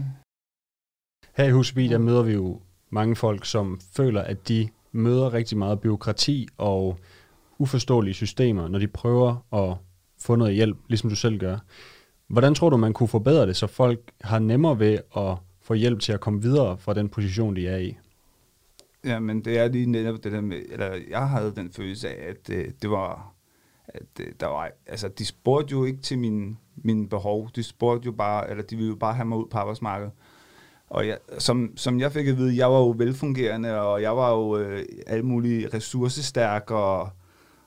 Her 1.37 1.45
i 1.45 1.51
Husby, 1.51 1.83
der 1.83 1.99
møder 1.99 2.23
vi 2.23 2.33
jo 2.33 2.61
mange 2.91 3.17
folk, 3.17 3.45
som 3.45 3.81
føler, 3.97 4.23
at 4.23 4.49
de 4.49 4.69
møder 4.93 5.33
rigtig 5.33 5.59
meget 5.59 5.81
byråkrati 5.81 6.49
og 6.59 6.99
uforståelige 7.59 8.15
systemer, 8.15 8.69
når 8.69 8.79
de 8.79 8.89
prøver 8.89 9.47
at 9.53 9.77
få 10.19 10.37
noget 10.37 10.55
hjælp, 10.55 10.77
ligesom 10.89 11.11
du 11.11 11.17
selv 11.17 11.39
gør. 11.39 11.59
Hvordan 12.27 12.55
tror 12.55 12.71
du, 12.71 12.77
man 12.77 12.93
kunne 12.93 13.09
forbedre 13.09 13.47
det, 13.47 13.57
så 13.57 13.67
folk 13.67 14.01
har 14.21 14.39
nemmere 14.39 14.79
ved 14.79 14.99
at 15.17 15.37
få 15.63 15.75
hjælp 15.75 16.01
til 16.01 16.13
at 16.13 16.21
komme 16.21 16.43
videre 16.43 16.79
fra 16.79 16.95
den 16.95 17.09
position, 17.09 17.57
de 17.57 17.69
er 17.69 17.77
i? 17.77 17.97
Ja, 19.05 19.19
men 19.19 19.45
det 19.45 19.59
er 19.59 19.69
lige 19.69 19.87
netop 19.87 20.25
det 20.25 20.33
der 20.33 20.41
med, 20.41 20.63
eller 20.71 20.99
jeg 21.11 21.29
havde 21.29 21.53
den 21.57 21.71
følelse 21.73 22.09
af, 22.09 22.31
at 22.31 22.51
øh, 22.51 22.69
det 22.83 22.91
var, 22.91 23.35
at 23.89 24.03
øh, 24.21 24.27
der 24.41 24.47
var, 24.47 24.71
altså 24.87 25.09
de 25.09 25.27
spurgte 25.27 25.73
jo 25.73 25.85
ikke 25.85 26.01
til 26.01 26.19
min, 26.19 26.59
min 26.77 27.09
behov, 27.09 27.51
de 27.57 27.63
spurgte 27.63 28.07
jo 28.07 28.13
bare, 28.13 28.51
eller 28.51 28.63
de 28.63 28.77
ville 28.77 28.91
jo 28.91 28.97
bare 28.97 29.15
have 29.15 29.27
mig 29.27 29.39
ud 29.39 29.47
på 29.51 29.59
arbejdsmarkedet. 29.59 30.13
Og 30.91 31.07
jeg, 31.07 31.19
som, 31.39 31.73
som 31.77 32.01
jeg 32.01 32.13
fik 32.13 32.27
at 32.27 32.37
vide, 32.37 32.57
jeg 32.57 32.71
var 32.71 32.79
jo 32.79 32.95
velfungerende, 32.99 33.81
og 33.81 34.03
jeg 34.03 34.17
var 34.17 34.31
jo 34.31 34.59
øh, 34.59 34.85
alt 35.07 35.25
muligt 35.25 35.75
ressourcestærk, 35.75 36.71
og, 36.71 37.09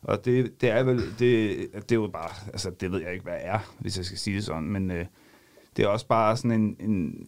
og 0.02 0.26
det, 0.26 0.62
det 0.62 0.70
er 0.70 0.84
vel, 0.84 0.98
det, 1.20 1.58
det 1.74 1.92
er 1.92 1.96
jo 1.96 2.10
bare, 2.14 2.30
altså 2.48 2.72
det 2.80 2.92
ved 2.92 3.02
jeg 3.02 3.14
ikke, 3.14 3.24
hvad 3.24 3.38
er, 3.42 3.74
hvis 3.80 3.98
jeg 3.98 4.06
skal 4.06 4.18
sige 4.18 4.36
det 4.36 4.44
sådan, 4.44 4.70
men 4.70 4.92
øh, 4.92 5.06
det 5.78 5.86
er 5.86 5.88
også 5.88 6.08
bare 6.08 6.38
sådan 6.38 6.62
en, 6.62 6.76
en, 6.80 7.28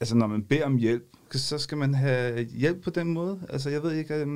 altså 0.00 0.16
når 0.16 0.26
man 0.26 0.42
beder 0.42 0.66
om 0.66 0.76
hjælp, 0.76 1.04
så 1.30 1.58
skal 1.58 1.78
man 1.78 1.94
have 1.94 2.44
hjælp 2.44 2.82
på 2.82 2.90
den 2.90 3.12
måde. 3.12 3.40
Altså 3.48 3.70
jeg 3.70 3.82
ved 3.82 3.92
ikke, 3.92 4.14
øh, 4.14 4.26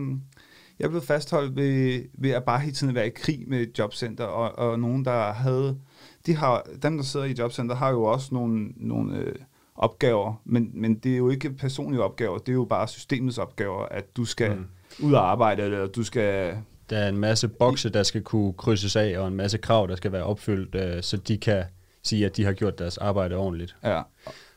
jeg 0.78 0.90
blev 0.90 1.02
fastholdt 1.02 1.56
ved, 1.56 2.04
ved 2.14 2.30
at 2.30 2.44
bare 2.44 2.60
hele 2.60 2.74
tiden 2.74 2.94
være 2.94 3.06
i 3.06 3.12
krig 3.14 3.44
med 3.46 3.60
et 3.60 3.78
jobcenter, 3.78 4.24
og, 4.24 4.70
og 4.70 4.80
nogen, 4.80 5.04
der 5.04 5.32
havde, 5.32 5.78
de 6.26 6.34
har, 6.36 6.66
dem 6.82 6.96
der 6.96 7.04
sidder 7.04 7.26
i 7.26 7.34
jobcenter, 7.38 7.74
har 7.74 7.90
jo 7.90 8.02
også 8.02 8.34
nogle, 8.34 8.68
nogle 8.76 9.16
øh, 9.16 9.34
opgaver, 9.78 10.40
men, 10.44 10.70
men 10.74 10.94
det 10.94 11.12
er 11.12 11.16
jo 11.16 11.30
ikke 11.30 11.50
personlige 11.50 12.02
opgaver, 12.02 12.38
det 12.38 12.48
er 12.48 12.54
jo 12.54 12.64
bare 12.64 12.88
systemets 12.88 13.38
opgaver, 13.38 13.86
at 13.86 14.16
du 14.16 14.24
skal 14.24 14.50
mm. 14.50 14.66
ud 15.02 15.12
og 15.12 15.30
arbejde, 15.30 15.62
eller 15.62 15.86
du 15.86 16.02
skal... 16.02 16.56
Der 16.90 16.98
er 16.98 17.08
en 17.08 17.18
masse 17.18 17.48
bokse, 17.48 17.88
der 17.90 18.02
skal 18.02 18.22
kunne 18.22 18.52
krydses 18.52 18.96
af, 18.96 19.18
og 19.18 19.28
en 19.28 19.34
masse 19.34 19.58
krav, 19.58 19.86
der 19.88 19.96
skal 19.96 20.12
være 20.12 20.24
opfyldt, 20.24 20.74
øh, 20.74 21.02
så 21.02 21.16
de 21.16 21.38
kan 21.38 21.64
sige, 22.02 22.26
at 22.26 22.36
de 22.36 22.44
har 22.44 22.52
gjort 22.52 22.78
deres 22.78 22.98
arbejde 22.98 23.36
ordentligt. 23.36 23.76
Ja. 23.84 23.96
Og, 23.98 24.04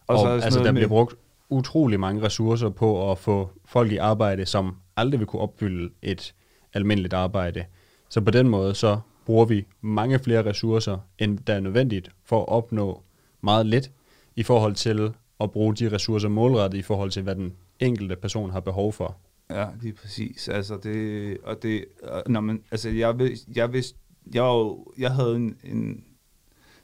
og 0.07 0.19
så 0.19 0.27
altså, 0.27 0.59
der 0.59 0.65
med... 0.65 0.73
bliver 0.73 0.87
brugt 0.87 1.15
utrolig 1.49 1.99
mange 1.99 2.23
ressourcer 2.23 2.69
på 2.69 3.11
at 3.11 3.17
få 3.17 3.49
folk 3.65 3.91
i 3.91 3.97
arbejde, 3.97 4.45
som 4.45 4.75
aldrig 4.97 5.19
vil 5.19 5.27
kunne 5.27 5.41
opfylde 5.41 5.89
et 6.01 6.33
almindeligt 6.73 7.13
arbejde. 7.13 7.65
Så 8.09 8.21
på 8.21 8.31
den 8.31 8.49
måde, 8.49 8.75
så 8.75 8.99
bruger 9.25 9.45
vi 9.45 9.65
mange 9.81 10.19
flere 10.19 10.45
ressourcer, 10.45 10.97
end 11.19 11.39
der 11.39 11.53
er 11.53 11.59
nødvendigt 11.59 12.09
for 12.25 12.41
at 12.41 12.47
opnå 12.47 13.01
meget 13.41 13.65
let 13.65 13.91
i 14.35 14.43
forhold 14.43 14.75
til 14.75 15.13
at 15.39 15.51
bruge 15.51 15.75
de 15.75 15.91
ressourcer 15.91 16.29
målrettet 16.29 16.77
i 16.77 16.81
forhold 16.81 17.11
til, 17.11 17.23
hvad 17.23 17.35
den 17.35 17.53
enkelte 17.79 18.15
person 18.15 18.49
har 18.49 18.59
behov 18.59 18.93
for. 18.93 19.17
Ja, 19.49 19.67
lige 19.81 19.93
præcis. 19.93 20.47
Altså 20.47 20.77
det, 20.77 21.37
og 21.43 21.63
det, 21.63 21.85
når 22.27 22.41
man, 22.41 22.63
altså 22.71 22.89
jeg 22.89 23.19
vidste, 23.19 23.51
jeg 23.55 23.73
vidste, 23.73 23.97
jeg, 24.33 24.43
var, 24.43 24.75
jeg 24.97 25.11
havde 25.11 25.35
en, 25.35 25.57
en 25.63 26.03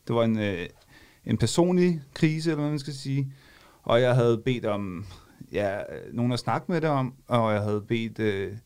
det 0.08 0.16
var 0.16 0.24
en, 0.24 0.40
øh, 0.40 0.68
en 1.26 1.38
personlig 1.38 2.02
krise, 2.14 2.50
eller 2.50 2.62
hvad 2.62 2.70
man 2.70 2.80
skal 2.80 2.94
sige, 2.94 3.34
og 3.84 4.02
jeg 4.02 4.16
havde 4.16 4.38
bedt 4.38 4.66
om, 4.66 5.06
ja, 5.52 5.80
nogen 6.14 6.32
at 6.32 6.40
snakke 6.40 6.72
med 6.72 6.82
det 6.82 6.90
om, 6.90 7.14
og 7.28 7.54
jeg 7.54 7.62
havde 7.62 7.82
bedt 7.82 8.20
øh, 8.20 8.58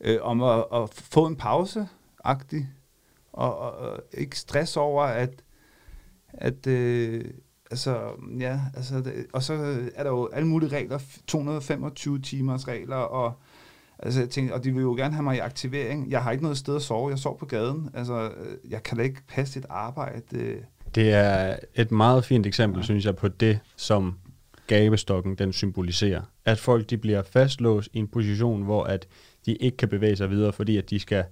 øh, 0.00 0.18
om 0.22 0.42
at, 0.42 0.64
at 0.74 0.90
få 0.90 1.26
en 1.26 1.36
pause, 1.36 1.88
agtig, 2.24 2.68
og, 3.32 3.58
og, 3.58 3.72
og 3.72 4.02
ikke 4.12 4.38
stress 4.38 4.76
over, 4.76 5.04
at, 5.04 5.44
at 6.28 6.66
øh, 6.66 7.24
altså, 7.70 8.10
ja, 8.40 8.60
altså, 8.76 9.00
det, 9.00 9.26
og 9.32 9.42
så 9.42 9.78
er 9.94 10.02
der 10.02 10.10
jo 10.10 10.28
alle 10.32 10.48
mulige 10.48 10.76
regler, 10.76 10.98
225 11.26 12.18
timers 12.18 12.68
regler, 12.68 12.96
og 12.96 13.32
Altså, 13.98 14.20
jeg 14.20 14.30
tænkte, 14.30 14.52
og 14.54 14.64
de 14.64 14.72
vil 14.72 14.82
jo 14.82 14.94
gerne 14.94 15.14
have 15.14 15.22
mig 15.22 15.36
i 15.36 15.38
aktivering. 15.38 16.10
Jeg 16.10 16.22
har 16.22 16.30
ikke 16.30 16.42
noget 16.42 16.58
sted 16.58 16.76
at 16.76 16.82
sove. 16.82 17.10
Jeg 17.10 17.18
sover 17.18 17.36
på 17.36 17.46
gaden. 17.46 17.90
Altså, 17.94 18.30
jeg 18.68 18.82
kan 18.82 18.96
da 18.96 19.02
ikke 19.02 19.20
passe 19.28 19.58
et 19.58 19.66
arbejde. 19.68 20.56
Det 20.94 21.12
er 21.12 21.56
et 21.74 21.90
meget 21.90 22.24
fint 22.24 22.46
eksempel, 22.46 22.80
ja. 22.80 22.84
synes 22.84 23.04
jeg, 23.04 23.16
på 23.16 23.28
det, 23.28 23.58
som 23.76 24.18
gabestokken 24.66 25.34
den 25.34 25.52
symboliserer. 25.52 26.22
At 26.44 26.58
folk 26.58 26.90
de 26.90 26.98
bliver 26.98 27.22
fastlåst 27.22 27.88
i 27.92 27.98
en 27.98 28.08
position, 28.08 28.62
hvor 28.62 28.84
at 28.84 29.06
de 29.46 29.54
ikke 29.54 29.76
kan 29.76 29.88
bevæge 29.88 30.16
sig 30.16 30.30
videre, 30.30 30.52
fordi 30.52 30.76
at 30.76 30.90
de 30.90 30.98
skal 30.98 31.24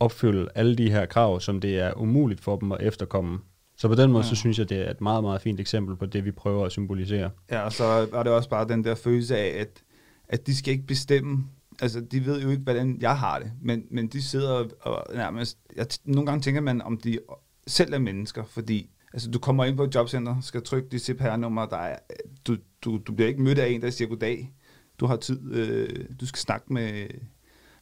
opfylde 0.00 0.48
alle 0.54 0.76
de 0.76 0.90
her 0.90 1.06
krav, 1.06 1.40
som 1.40 1.60
det 1.60 1.78
er 1.78 1.92
umuligt 1.94 2.40
for 2.40 2.56
dem 2.56 2.72
at 2.72 2.80
efterkomme. 2.80 3.38
Så 3.76 3.88
på 3.88 3.94
den 3.94 4.12
måde, 4.12 4.24
ja. 4.24 4.28
så 4.28 4.34
synes 4.34 4.58
jeg, 4.58 4.68
det 4.68 4.86
er 4.86 4.90
et 4.90 5.00
meget, 5.00 5.24
meget 5.24 5.42
fint 5.42 5.60
eksempel 5.60 5.96
på 5.96 6.06
det, 6.06 6.24
vi 6.24 6.30
prøver 6.30 6.66
at 6.66 6.72
symbolisere. 6.72 7.30
Ja, 7.50 7.60
og 7.60 7.72
så 7.72 8.08
var 8.12 8.22
det 8.22 8.32
også 8.32 8.48
bare 8.48 8.68
den 8.68 8.84
der 8.84 8.94
følelse 8.94 9.36
af, 9.36 9.60
at, 9.60 9.82
at 10.28 10.46
de 10.46 10.56
skal 10.56 10.72
ikke 10.72 10.86
bestemme. 10.86 11.44
Altså, 11.82 12.00
de 12.00 12.24
ved 12.24 12.42
jo 12.42 12.50
ikke, 12.50 12.62
hvordan 12.62 12.98
jeg 13.00 13.18
har 13.18 13.38
det, 13.38 13.52
men, 13.62 13.84
men 13.90 14.06
de 14.06 14.22
sidder 14.22 14.64
og 14.80 15.14
nærmest... 15.14 15.58
Jeg, 15.76 15.86
nogle 16.04 16.26
gange 16.26 16.42
tænker 16.42 16.60
man, 16.60 16.82
om 16.82 16.96
de 16.96 17.18
selv 17.66 17.94
er 17.94 17.98
mennesker, 17.98 18.44
fordi 18.44 18.90
altså, 19.12 19.30
du 19.30 19.38
kommer 19.38 19.64
ind 19.64 19.76
på 19.76 19.84
et 19.84 19.94
jobcenter, 19.94 20.40
skal 20.40 20.62
trykke 20.62 20.88
dit 20.88 21.02
CPR-nummer, 21.02 21.66
der 21.66 21.76
er, 21.76 21.98
du, 22.46 22.56
du, 22.84 22.98
du 23.06 23.12
bliver 23.12 23.28
ikke 23.28 23.42
mødt 23.42 23.58
af 23.58 23.68
en, 23.68 23.82
der 23.82 23.90
siger 23.90 24.08
goddag. 24.08 24.52
Du 25.00 25.06
har 25.06 25.16
tid, 25.16 25.54
øh, 25.54 26.04
du 26.20 26.26
skal 26.26 26.38
snakke 26.38 26.72
med... 26.72 27.06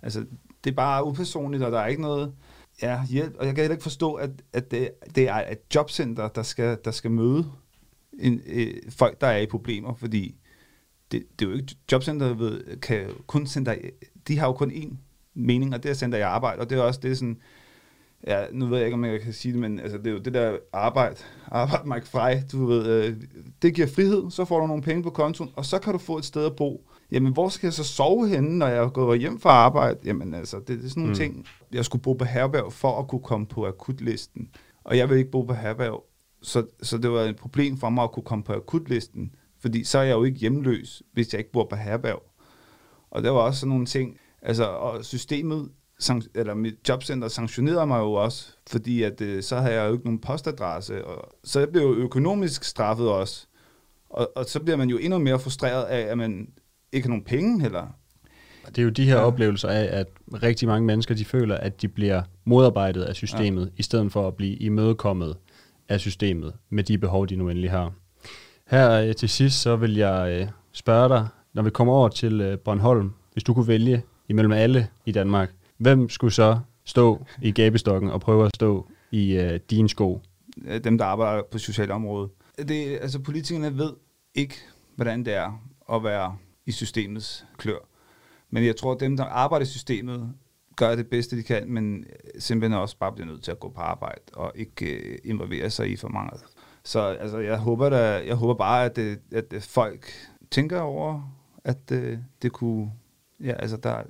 Altså, 0.02 0.24
det 0.64 0.70
er 0.70 0.74
bare 0.74 1.06
upersonligt, 1.06 1.62
og 1.62 1.72
der 1.72 1.80
er 1.80 1.86
ikke 1.86 2.02
noget 2.02 2.32
ja, 2.82 3.06
hjælp. 3.06 3.36
Og 3.38 3.46
jeg 3.46 3.54
kan 3.54 3.62
heller 3.62 3.74
ikke 3.74 3.82
forstå, 3.82 4.14
at, 4.14 4.30
at 4.52 4.70
det, 4.70 4.90
det 5.14 5.28
er 5.28 5.50
et 5.50 5.58
jobcenter, 5.74 6.28
der 6.28 6.42
skal, 6.42 6.78
der 6.84 6.90
skal 6.90 7.10
møde 7.10 7.46
en, 8.18 8.40
øh, 8.46 8.74
folk, 8.88 9.20
der 9.20 9.26
er 9.26 9.38
i 9.38 9.46
problemer, 9.46 9.94
fordi 9.94 10.34
det, 11.12 11.24
det 11.38 11.46
er 11.46 11.50
jo 11.50 11.56
ikke 11.56 11.74
jobcenteret 11.92 12.38
ved, 12.38 12.80
kan 12.80 13.10
kun 13.26 13.46
sende 13.46 13.70
dig, 13.70 13.90
de 14.28 14.38
har 14.38 14.46
jo 14.46 14.52
kun 14.52 14.70
én 14.70 14.96
mening, 15.34 15.74
og 15.74 15.82
det 15.82 15.88
er 15.88 15.90
at 15.90 15.96
sende 15.96 16.16
dig 16.16 16.20
i 16.20 16.22
arbejde, 16.22 16.60
og 16.60 16.70
det 16.70 16.78
er 16.78 16.82
også 16.82 17.00
det 17.02 17.18
sådan, 17.18 17.38
ja, 18.26 18.44
nu 18.52 18.66
ved 18.66 18.76
jeg 18.78 18.86
ikke, 18.86 18.94
om 18.94 19.04
jeg 19.04 19.20
kan 19.20 19.32
sige 19.32 19.52
det, 19.52 19.60
men 19.60 19.80
altså, 19.80 19.98
det 19.98 20.06
er 20.06 20.10
jo 20.10 20.18
det 20.18 20.34
der 20.34 20.56
arbejde, 20.72 21.16
arbejde 21.46 21.88
Mike 21.88 22.06
Fry, 22.06 22.34
du 22.52 22.66
ved, 22.66 22.86
øh, 22.86 23.16
det 23.62 23.74
giver 23.74 23.86
frihed, 23.86 24.30
så 24.30 24.44
får 24.44 24.60
du 24.60 24.66
nogle 24.66 24.82
penge 24.82 25.02
på 25.02 25.10
kontoen, 25.10 25.50
og 25.56 25.64
så 25.64 25.78
kan 25.78 25.92
du 25.92 25.98
få 25.98 26.18
et 26.18 26.24
sted 26.24 26.46
at 26.46 26.56
bo. 26.56 26.90
Jamen, 27.10 27.32
hvor 27.32 27.48
skal 27.48 27.66
jeg 27.66 27.74
så 27.74 27.84
sove 27.84 28.28
henne, 28.28 28.58
når 28.58 28.66
jeg 28.66 28.90
går 28.92 29.14
hjem 29.14 29.40
fra 29.40 29.50
arbejde? 29.50 29.98
Jamen, 30.04 30.34
altså, 30.34 30.58
det, 30.58 30.68
det 30.68 30.84
er 30.84 30.88
sådan 30.88 31.02
nogle 31.02 31.12
mm. 31.12 31.16
ting. 31.16 31.46
Jeg 31.72 31.84
skulle 31.84 32.02
bo 32.02 32.12
på 32.12 32.24
herberg 32.24 32.72
for 32.72 32.98
at 32.98 33.08
kunne 33.08 33.22
komme 33.22 33.46
på 33.46 33.66
akutlisten, 33.66 34.48
og 34.84 34.96
jeg 34.96 35.10
vil 35.10 35.18
ikke 35.18 35.30
bo 35.30 35.42
på 35.42 35.54
herberg, 35.54 36.04
så, 36.42 36.66
så 36.82 36.98
det 36.98 37.10
var 37.10 37.20
et 37.20 37.36
problem 37.36 37.76
for 37.76 37.88
mig 37.88 38.04
at 38.04 38.12
kunne 38.12 38.24
komme 38.24 38.44
på 38.44 38.52
akutlisten, 38.52 39.34
fordi 39.60 39.84
så 39.84 39.98
er 39.98 40.02
jeg 40.02 40.12
jo 40.12 40.24
ikke 40.24 40.38
hjemløs, 40.38 41.02
hvis 41.12 41.32
jeg 41.32 41.38
ikke 41.38 41.52
bor 41.52 41.66
på 41.70 41.76
herberg. 41.76 42.22
Og 43.10 43.22
der 43.22 43.30
var 43.30 43.40
også 43.40 43.60
sådan 43.60 43.68
nogle 43.68 43.86
ting, 43.86 44.18
altså, 44.42 44.64
og 44.64 45.04
systemet 45.04 45.68
eller 46.34 46.54
mit 46.54 46.74
jobcenter 46.88 47.28
sanktionerede 47.28 47.86
mig 47.86 47.98
jo 47.98 48.12
også, 48.12 48.46
fordi 48.70 49.02
at, 49.02 49.20
øh, 49.20 49.42
så 49.42 49.56
havde 49.56 49.74
jeg 49.74 49.88
jo 49.88 49.92
ikke 49.92 50.04
nogen 50.04 50.20
postadresse, 50.20 51.04
og, 51.04 51.28
så 51.44 51.58
jeg 51.58 51.68
blev 51.68 51.82
jo 51.82 51.94
økonomisk 51.94 52.64
straffet 52.64 53.08
også. 53.08 53.46
Og, 54.10 54.32
og 54.36 54.44
så 54.44 54.60
bliver 54.60 54.76
man 54.76 54.90
jo 54.90 54.98
endnu 54.98 55.18
mere 55.18 55.38
frustreret 55.38 55.84
af, 55.84 56.00
at 56.00 56.18
man 56.18 56.48
ikke 56.92 57.06
har 57.06 57.10
nogen 57.10 57.24
penge 57.24 57.60
heller. 57.60 57.86
Det 58.66 58.78
er 58.78 58.82
jo 58.82 58.88
de 58.88 59.04
her 59.04 59.16
ja. 59.16 59.22
oplevelser 59.22 59.68
af, 59.68 59.88
at 60.00 60.06
rigtig 60.42 60.68
mange 60.68 60.86
mennesker 60.86 61.14
de 61.14 61.24
føler, 61.24 61.56
at 61.56 61.82
de 61.82 61.88
bliver 61.88 62.22
modarbejdet 62.44 63.02
af 63.02 63.14
systemet, 63.14 63.64
ja. 63.64 63.70
i 63.76 63.82
stedet 63.82 64.12
for 64.12 64.28
at 64.28 64.34
blive 64.34 64.56
imødekommet 64.56 65.36
af 65.88 66.00
systemet 66.00 66.52
med 66.70 66.84
de 66.84 66.98
behov, 66.98 67.26
de 67.26 67.36
nu 67.36 67.48
endelig 67.48 67.70
har. 67.70 67.92
Her 68.66 68.90
øh, 68.90 69.14
til 69.14 69.28
sidst, 69.28 69.62
så 69.62 69.76
vil 69.76 69.96
jeg 69.96 70.40
øh, 70.40 70.48
spørge 70.72 71.08
dig, 71.08 71.28
når 71.52 71.62
vi 71.62 71.70
kommer 71.70 71.94
over 71.94 72.08
til 72.08 72.40
øh, 72.40 72.58
Bornholm, 72.58 73.12
hvis 73.32 73.44
du 73.44 73.54
kunne 73.54 73.68
vælge 73.68 74.02
imellem 74.28 74.52
alle 74.52 74.88
i 75.06 75.12
Danmark, 75.12 75.50
Hvem 75.80 76.08
skulle 76.08 76.32
så 76.32 76.58
stå 76.84 77.24
i 77.42 77.52
gabestokken 77.52 78.10
og 78.10 78.20
prøve 78.20 78.44
at 78.44 78.50
stå 78.54 78.86
i 79.10 79.36
øh, 79.36 79.60
dine 79.70 79.88
sko? 79.88 80.20
Øh, 80.64 80.84
dem, 80.84 80.98
der 80.98 81.04
arbejder 81.04 81.42
på 81.50 81.58
socialområdet. 81.58 82.30
Det, 82.58 82.98
altså, 83.00 83.18
politikerne 83.18 83.78
ved 83.78 83.92
ikke, 84.34 84.54
hvordan 84.96 85.24
det 85.24 85.34
er 85.34 85.62
at 85.92 86.04
være 86.04 86.36
i 86.66 86.72
systemets 86.72 87.46
klør. 87.58 87.78
Men 88.50 88.64
jeg 88.64 88.76
tror, 88.76 88.92
at 88.92 89.00
dem, 89.00 89.16
der 89.16 89.24
arbejder 89.24 89.66
i 89.66 89.68
systemet, 89.68 90.32
gør 90.76 90.96
det 90.96 91.06
bedste, 91.06 91.36
de 91.36 91.42
kan, 91.42 91.68
men 91.68 91.98
øh, 91.98 92.40
simpelthen 92.40 92.80
også 92.80 92.96
bare 92.96 93.12
bliver 93.12 93.26
nødt 93.26 93.42
til 93.42 93.50
at 93.50 93.60
gå 93.60 93.68
på 93.68 93.80
arbejde 93.80 94.20
og 94.32 94.52
ikke 94.54 94.86
øh, 94.86 95.18
involvere 95.24 95.70
sig 95.70 95.90
i 95.90 95.96
for 95.96 96.08
mange. 96.08 96.30
Så 96.84 97.00
altså, 97.00 97.38
jeg, 97.38 97.58
håber 97.58 97.88
da, 97.88 98.26
jeg 98.26 98.34
håber 98.34 98.54
bare, 98.54 98.84
at, 98.84 98.96
det, 98.96 99.18
at 99.32 99.54
folk 99.68 100.12
tænker 100.50 100.80
over, 100.80 101.34
at 101.64 101.92
øh, 101.92 102.18
det 102.42 102.52
kunne... 102.52 102.92
Ja, 103.44 103.52
altså, 103.52 103.76
der, 103.76 104.02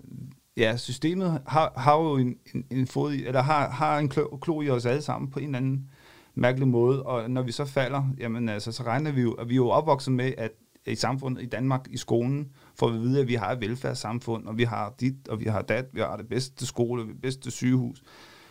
ja, 0.60 0.76
systemet 0.76 1.42
har, 1.46 1.72
har 1.76 1.96
jo 1.96 2.16
en, 2.16 2.36
en, 2.54 2.64
en 2.70 2.86
fod 2.86 3.12
i, 3.12 3.26
eller 3.26 3.42
har, 3.42 3.70
har 3.70 3.98
en 3.98 4.08
klo, 4.08 4.36
klo 4.36 4.62
i 4.62 4.70
os 4.70 4.86
alle 4.86 5.02
sammen 5.02 5.30
på 5.30 5.38
en 5.38 5.44
eller 5.44 5.58
anden 5.58 5.90
mærkelig 6.34 6.68
måde, 6.68 7.02
og 7.02 7.30
når 7.30 7.42
vi 7.42 7.52
så 7.52 7.64
falder, 7.64 8.02
jamen 8.18 8.48
altså, 8.48 8.72
så 8.72 8.82
regner 8.82 9.12
vi 9.12 9.20
jo, 9.20 9.32
at 9.32 9.48
vi 9.48 9.54
er 9.54 9.56
jo 9.56 9.68
opvokset 9.68 10.12
med, 10.12 10.32
at 10.38 10.50
i 10.86 10.94
samfundet, 10.94 11.42
i 11.42 11.46
Danmark, 11.46 11.86
i 11.90 11.96
skolen, 11.96 12.48
får 12.78 12.88
vi 12.88 12.96
at 12.96 13.02
vide, 13.02 13.20
at 13.20 13.28
vi 13.28 13.34
har 13.34 13.52
et 13.52 13.60
velfærdssamfund, 13.60 14.46
og 14.46 14.58
vi 14.58 14.64
har 14.64 14.94
dit, 15.00 15.28
og 15.28 15.40
vi 15.40 15.44
har 15.44 15.62
dat, 15.62 15.86
vi 15.92 16.00
har 16.00 16.16
det 16.16 16.28
bedste 16.28 16.66
skole, 16.66 17.06
det 17.06 17.20
bedste 17.22 17.50
sygehus, 17.50 18.02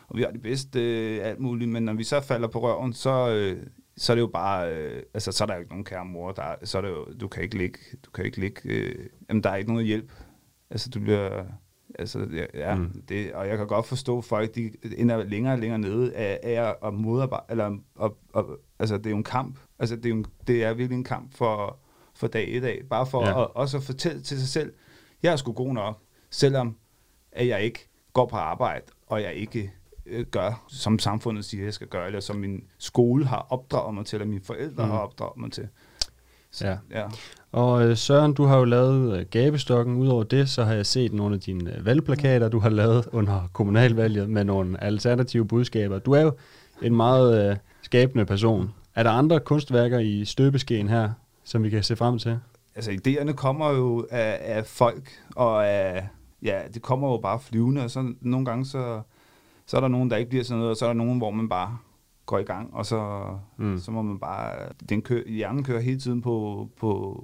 og 0.07 0.17
vi 0.17 0.21
har 0.21 0.31
det 0.31 0.41
bedste 0.41 0.79
øh, 0.79 1.25
alt 1.25 1.39
muligt, 1.39 1.69
men 1.69 1.83
når 1.83 1.93
vi 1.93 2.03
så 2.03 2.21
falder 2.21 2.47
på 2.47 2.61
røven, 2.61 2.93
så, 2.93 3.29
øh, 3.29 3.63
så 3.97 4.13
er 4.13 4.15
det 4.15 4.21
jo 4.21 4.27
bare, 4.27 4.75
øh, 4.75 5.03
altså 5.13 5.31
så 5.31 5.43
er 5.43 5.45
der 5.45 5.53
jo 5.53 5.59
ikke 5.59 5.71
nogen 5.71 5.85
kære 5.85 6.05
mor, 6.05 6.31
der, 6.31 6.55
så 6.63 6.77
er 6.77 6.81
det 6.81 6.89
jo, 6.89 7.05
du 7.21 7.27
kan 7.27 7.43
ikke 7.43 7.57
ligge, 7.57 7.79
du 8.05 8.11
kan 8.11 8.25
ikke 8.25 8.39
ligge, 8.39 8.61
øh, 8.65 9.05
jamen 9.29 9.43
der 9.43 9.49
er 9.49 9.55
ikke 9.55 9.71
nogen 9.71 9.85
hjælp. 9.85 10.11
Altså 10.69 10.89
du 10.89 10.99
bliver, 10.99 11.43
altså 11.99 12.47
ja, 12.53 12.75
mm. 12.75 13.01
det, 13.09 13.33
og 13.33 13.47
jeg 13.47 13.57
kan 13.57 13.67
godt 13.67 13.85
forstå 13.85 14.21
folk, 14.21 14.55
de 14.55 14.71
ender 14.97 15.23
længere 15.23 15.53
og 15.53 15.59
længere 15.59 15.79
nede 15.79 16.13
af, 16.15 16.39
af 16.43 16.75
at 16.87 16.93
modarbejde, 16.93 17.45
eller 17.49 17.77
at, 18.03 18.11
at, 18.35 18.45
altså 18.79 18.97
det 18.97 19.05
er 19.05 19.09
jo 19.09 19.17
en 19.17 19.23
kamp, 19.23 19.59
altså 19.79 19.95
det 19.95 20.05
er, 20.05 20.09
jo, 20.09 20.23
det 20.47 20.63
er 20.63 20.73
virkelig 20.73 20.97
en 20.97 21.03
kamp 21.03 21.35
for, 21.35 21.77
for 22.15 22.27
dag 22.27 22.49
i 22.55 22.59
dag, 22.59 22.81
bare 22.89 23.05
for 23.05 23.25
ja. 23.25 23.41
at, 23.41 23.47
også 23.55 23.77
at 23.77 23.83
fortælle 23.83 24.21
til 24.21 24.39
sig 24.39 24.49
selv, 24.49 24.73
jeg 25.23 25.31
er 25.31 25.35
sgu 25.35 25.51
god 25.51 25.73
nok, 25.73 26.01
selvom 26.29 26.75
at 27.31 27.47
jeg 27.47 27.63
ikke 27.63 27.89
går 28.13 28.25
på 28.25 28.35
arbejde, 28.35 28.85
og 29.07 29.21
jeg 29.21 29.33
ikke 29.33 29.71
øh, 30.05 30.25
gør, 30.25 30.65
som 30.67 30.99
samfundet 30.99 31.45
siger, 31.45 31.63
jeg 31.63 31.73
skal 31.73 31.87
gøre, 31.87 32.05
eller 32.05 32.19
som 32.19 32.35
min 32.35 32.63
skole 32.77 33.25
har 33.25 33.47
opdraget 33.49 33.93
mig 33.93 34.05
til, 34.05 34.15
eller 34.15 34.27
mine 34.27 34.43
forældre 34.43 34.85
mm. 34.85 34.91
har 34.91 34.99
opdraget 34.99 35.37
mig 35.37 35.51
til. 35.51 35.67
Så, 36.51 36.67
ja. 36.67 36.77
ja. 36.91 37.05
Og 37.51 37.83
øh, 37.83 37.97
Søren, 37.97 38.33
du 38.33 38.43
har 38.43 38.57
jo 38.57 38.63
lavet 38.63 39.19
øh, 39.19 39.25
gabestokken. 39.31 39.95
Udover 39.95 40.23
det, 40.23 40.49
så 40.49 40.63
har 40.63 40.73
jeg 40.73 40.85
set 40.85 41.13
nogle 41.13 41.35
af 41.35 41.41
dine 41.41 41.77
øh, 41.77 41.85
valgplakater, 41.85 42.49
du 42.49 42.59
har 42.59 42.69
lavet 42.69 43.07
under 43.19 43.49
kommunalvalget 43.53 44.29
med 44.29 44.43
nogle 44.43 44.83
alternative 44.83 45.45
budskaber. 45.45 45.99
Du 45.99 46.11
er 46.11 46.21
jo 46.21 46.31
en 46.81 46.95
meget 46.95 47.51
øh, 47.51 47.57
skabende 47.81 48.25
person. 48.25 48.73
Er 48.95 49.03
der 49.03 49.11
andre 49.11 49.39
kunstværker 49.39 49.99
i 49.99 50.25
støbeskeen 50.25 50.87
her, 50.87 51.09
som 51.43 51.63
vi 51.63 51.69
kan 51.69 51.83
se 51.83 51.95
frem 51.95 52.19
til? 52.19 52.39
Altså, 52.75 52.91
idéerne 52.91 53.33
kommer 53.33 53.69
jo 53.69 54.07
af, 54.11 54.37
af 54.41 54.65
folk, 54.65 55.09
og 55.35 55.67
af, 55.67 56.07
ja, 56.41 56.59
det 56.73 56.81
kommer 56.81 57.11
jo 57.11 57.17
bare 57.17 57.39
flyvende, 57.39 57.83
og 57.83 57.91
så 57.91 58.13
nogle 58.21 58.45
gange, 58.45 58.65
så, 58.65 59.01
så 59.65 59.77
er 59.77 59.81
der 59.81 59.87
nogen, 59.87 60.09
der 60.09 60.17
ikke 60.17 60.29
bliver 60.29 60.43
sådan 60.43 60.57
noget, 60.57 60.71
og 60.71 60.77
så 60.77 60.85
er 60.85 60.89
der 60.89 60.93
nogen, 60.93 61.17
hvor 61.17 61.31
man 61.31 61.49
bare 61.49 61.77
går 62.29 62.39
i 62.39 62.43
gang, 62.43 62.73
og 62.73 62.85
så, 62.85 63.21
mm. 63.57 63.77
så 63.77 63.91
må 63.91 64.01
man 64.01 64.19
bare, 64.19 64.51
den 64.89 65.01
kører, 65.01 65.29
hjernen 65.29 65.63
kører 65.63 65.81
hele 65.81 65.99
tiden 65.99 66.21
på, 66.21 66.67
på 66.79 67.23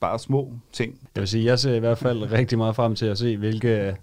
bare 0.00 0.18
små 0.18 0.52
ting. 0.72 0.98
Jeg 1.14 1.20
vil 1.20 1.28
sige, 1.28 1.44
jeg 1.44 1.58
ser 1.58 1.74
i 1.74 1.78
hvert 1.78 1.98
fald 1.98 2.32
rigtig 2.32 2.58
meget 2.58 2.76
frem 2.76 2.94
til 2.94 3.06
at 3.06 3.18
se, 3.18 3.36
hvilke, 3.36 3.96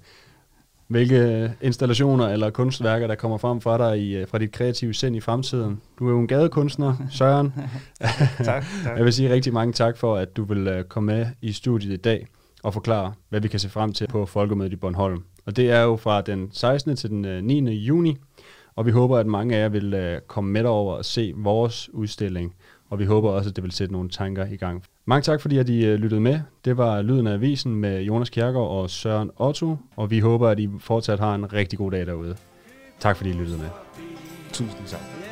hvilke 0.87 1.51
installationer 1.61 2.27
eller 2.27 2.49
kunstværker, 2.49 3.07
der 3.07 3.15
kommer 3.15 3.37
frem 3.37 3.61
fra 3.61 3.77
dig 3.77 4.01
i, 4.01 4.25
fra 4.25 4.37
dit 4.37 4.51
kreative 4.51 4.93
sind 4.93 5.15
i 5.15 5.19
fremtiden. 5.19 5.81
Du 5.99 6.07
er 6.07 6.11
jo 6.11 6.19
en 6.19 6.27
gadekunstner, 6.27 6.95
Søren. 7.09 7.53
tak, 8.43 8.63
tak. 8.83 8.97
Jeg 8.97 9.05
vil 9.05 9.13
sige 9.13 9.33
rigtig 9.33 9.53
mange 9.53 9.73
tak 9.73 9.97
for, 9.97 10.15
at 10.15 10.37
du 10.37 10.43
vil 10.43 10.67
øh, 10.67 10.83
komme 10.83 11.13
med 11.13 11.25
i 11.41 11.51
studiet 11.51 11.93
i 11.93 11.97
dag 11.97 12.27
og 12.63 12.73
forklare, 12.73 13.13
hvad 13.29 13.41
vi 13.41 13.47
kan 13.47 13.59
se 13.59 13.69
frem 13.69 13.93
til 13.93 14.07
på 14.07 14.25
Folkemødet 14.25 14.73
i 14.73 14.75
Bornholm. 14.75 15.23
Og 15.45 15.55
det 15.55 15.71
er 15.71 15.81
jo 15.81 15.95
fra 15.95 16.21
den 16.21 16.49
16. 16.51 16.95
til 16.95 17.09
den 17.09 17.45
9. 17.45 17.61
Øh, 17.61 17.87
juni, 17.87 18.17
og 18.75 18.85
vi 18.85 18.91
håber, 18.91 19.17
at 19.17 19.27
mange 19.27 19.55
af 19.55 19.61
jer 19.61 19.69
vil 19.69 19.93
øh, 19.93 20.21
komme 20.27 20.51
med 20.51 20.65
over 20.65 20.93
og 20.93 21.05
se 21.05 21.33
vores 21.35 21.93
udstilling, 21.93 22.55
og 22.89 22.99
vi 22.99 23.05
håber 23.05 23.29
også, 23.29 23.49
at 23.49 23.55
det 23.55 23.63
vil 23.63 23.71
sætte 23.71 23.93
nogle 23.93 24.09
tanker 24.09 24.45
i 24.45 24.55
gang. 24.55 24.83
Mange 25.05 25.21
tak, 25.21 25.41
fordi 25.41 25.57
at 25.57 25.69
I 25.69 25.85
øh, 25.85 25.95
lyttede 25.95 26.21
med. 26.21 26.39
Det 26.65 26.77
var 26.77 27.01
Lyden 27.01 27.27
af 27.27 27.33
Avisen 27.33 27.75
med 27.75 28.01
Jonas 28.01 28.29
Kjærgaard 28.29 28.69
og 28.69 28.89
Søren 28.89 29.31
Otto, 29.35 29.77
og 29.95 30.11
vi 30.11 30.19
håber, 30.19 30.49
at 30.49 30.59
I 30.59 30.69
fortsat 30.79 31.19
har 31.19 31.35
en 31.35 31.53
rigtig 31.53 31.79
god 31.79 31.91
dag 31.91 32.05
derude. 32.05 32.35
Tak 32.99 33.17
fordi 33.17 33.29
I 33.29 33.33
lyttede 33.33 33.57
med. 33.57 33.69
Tusind 34.53 34.87
tak. 34.87 35.22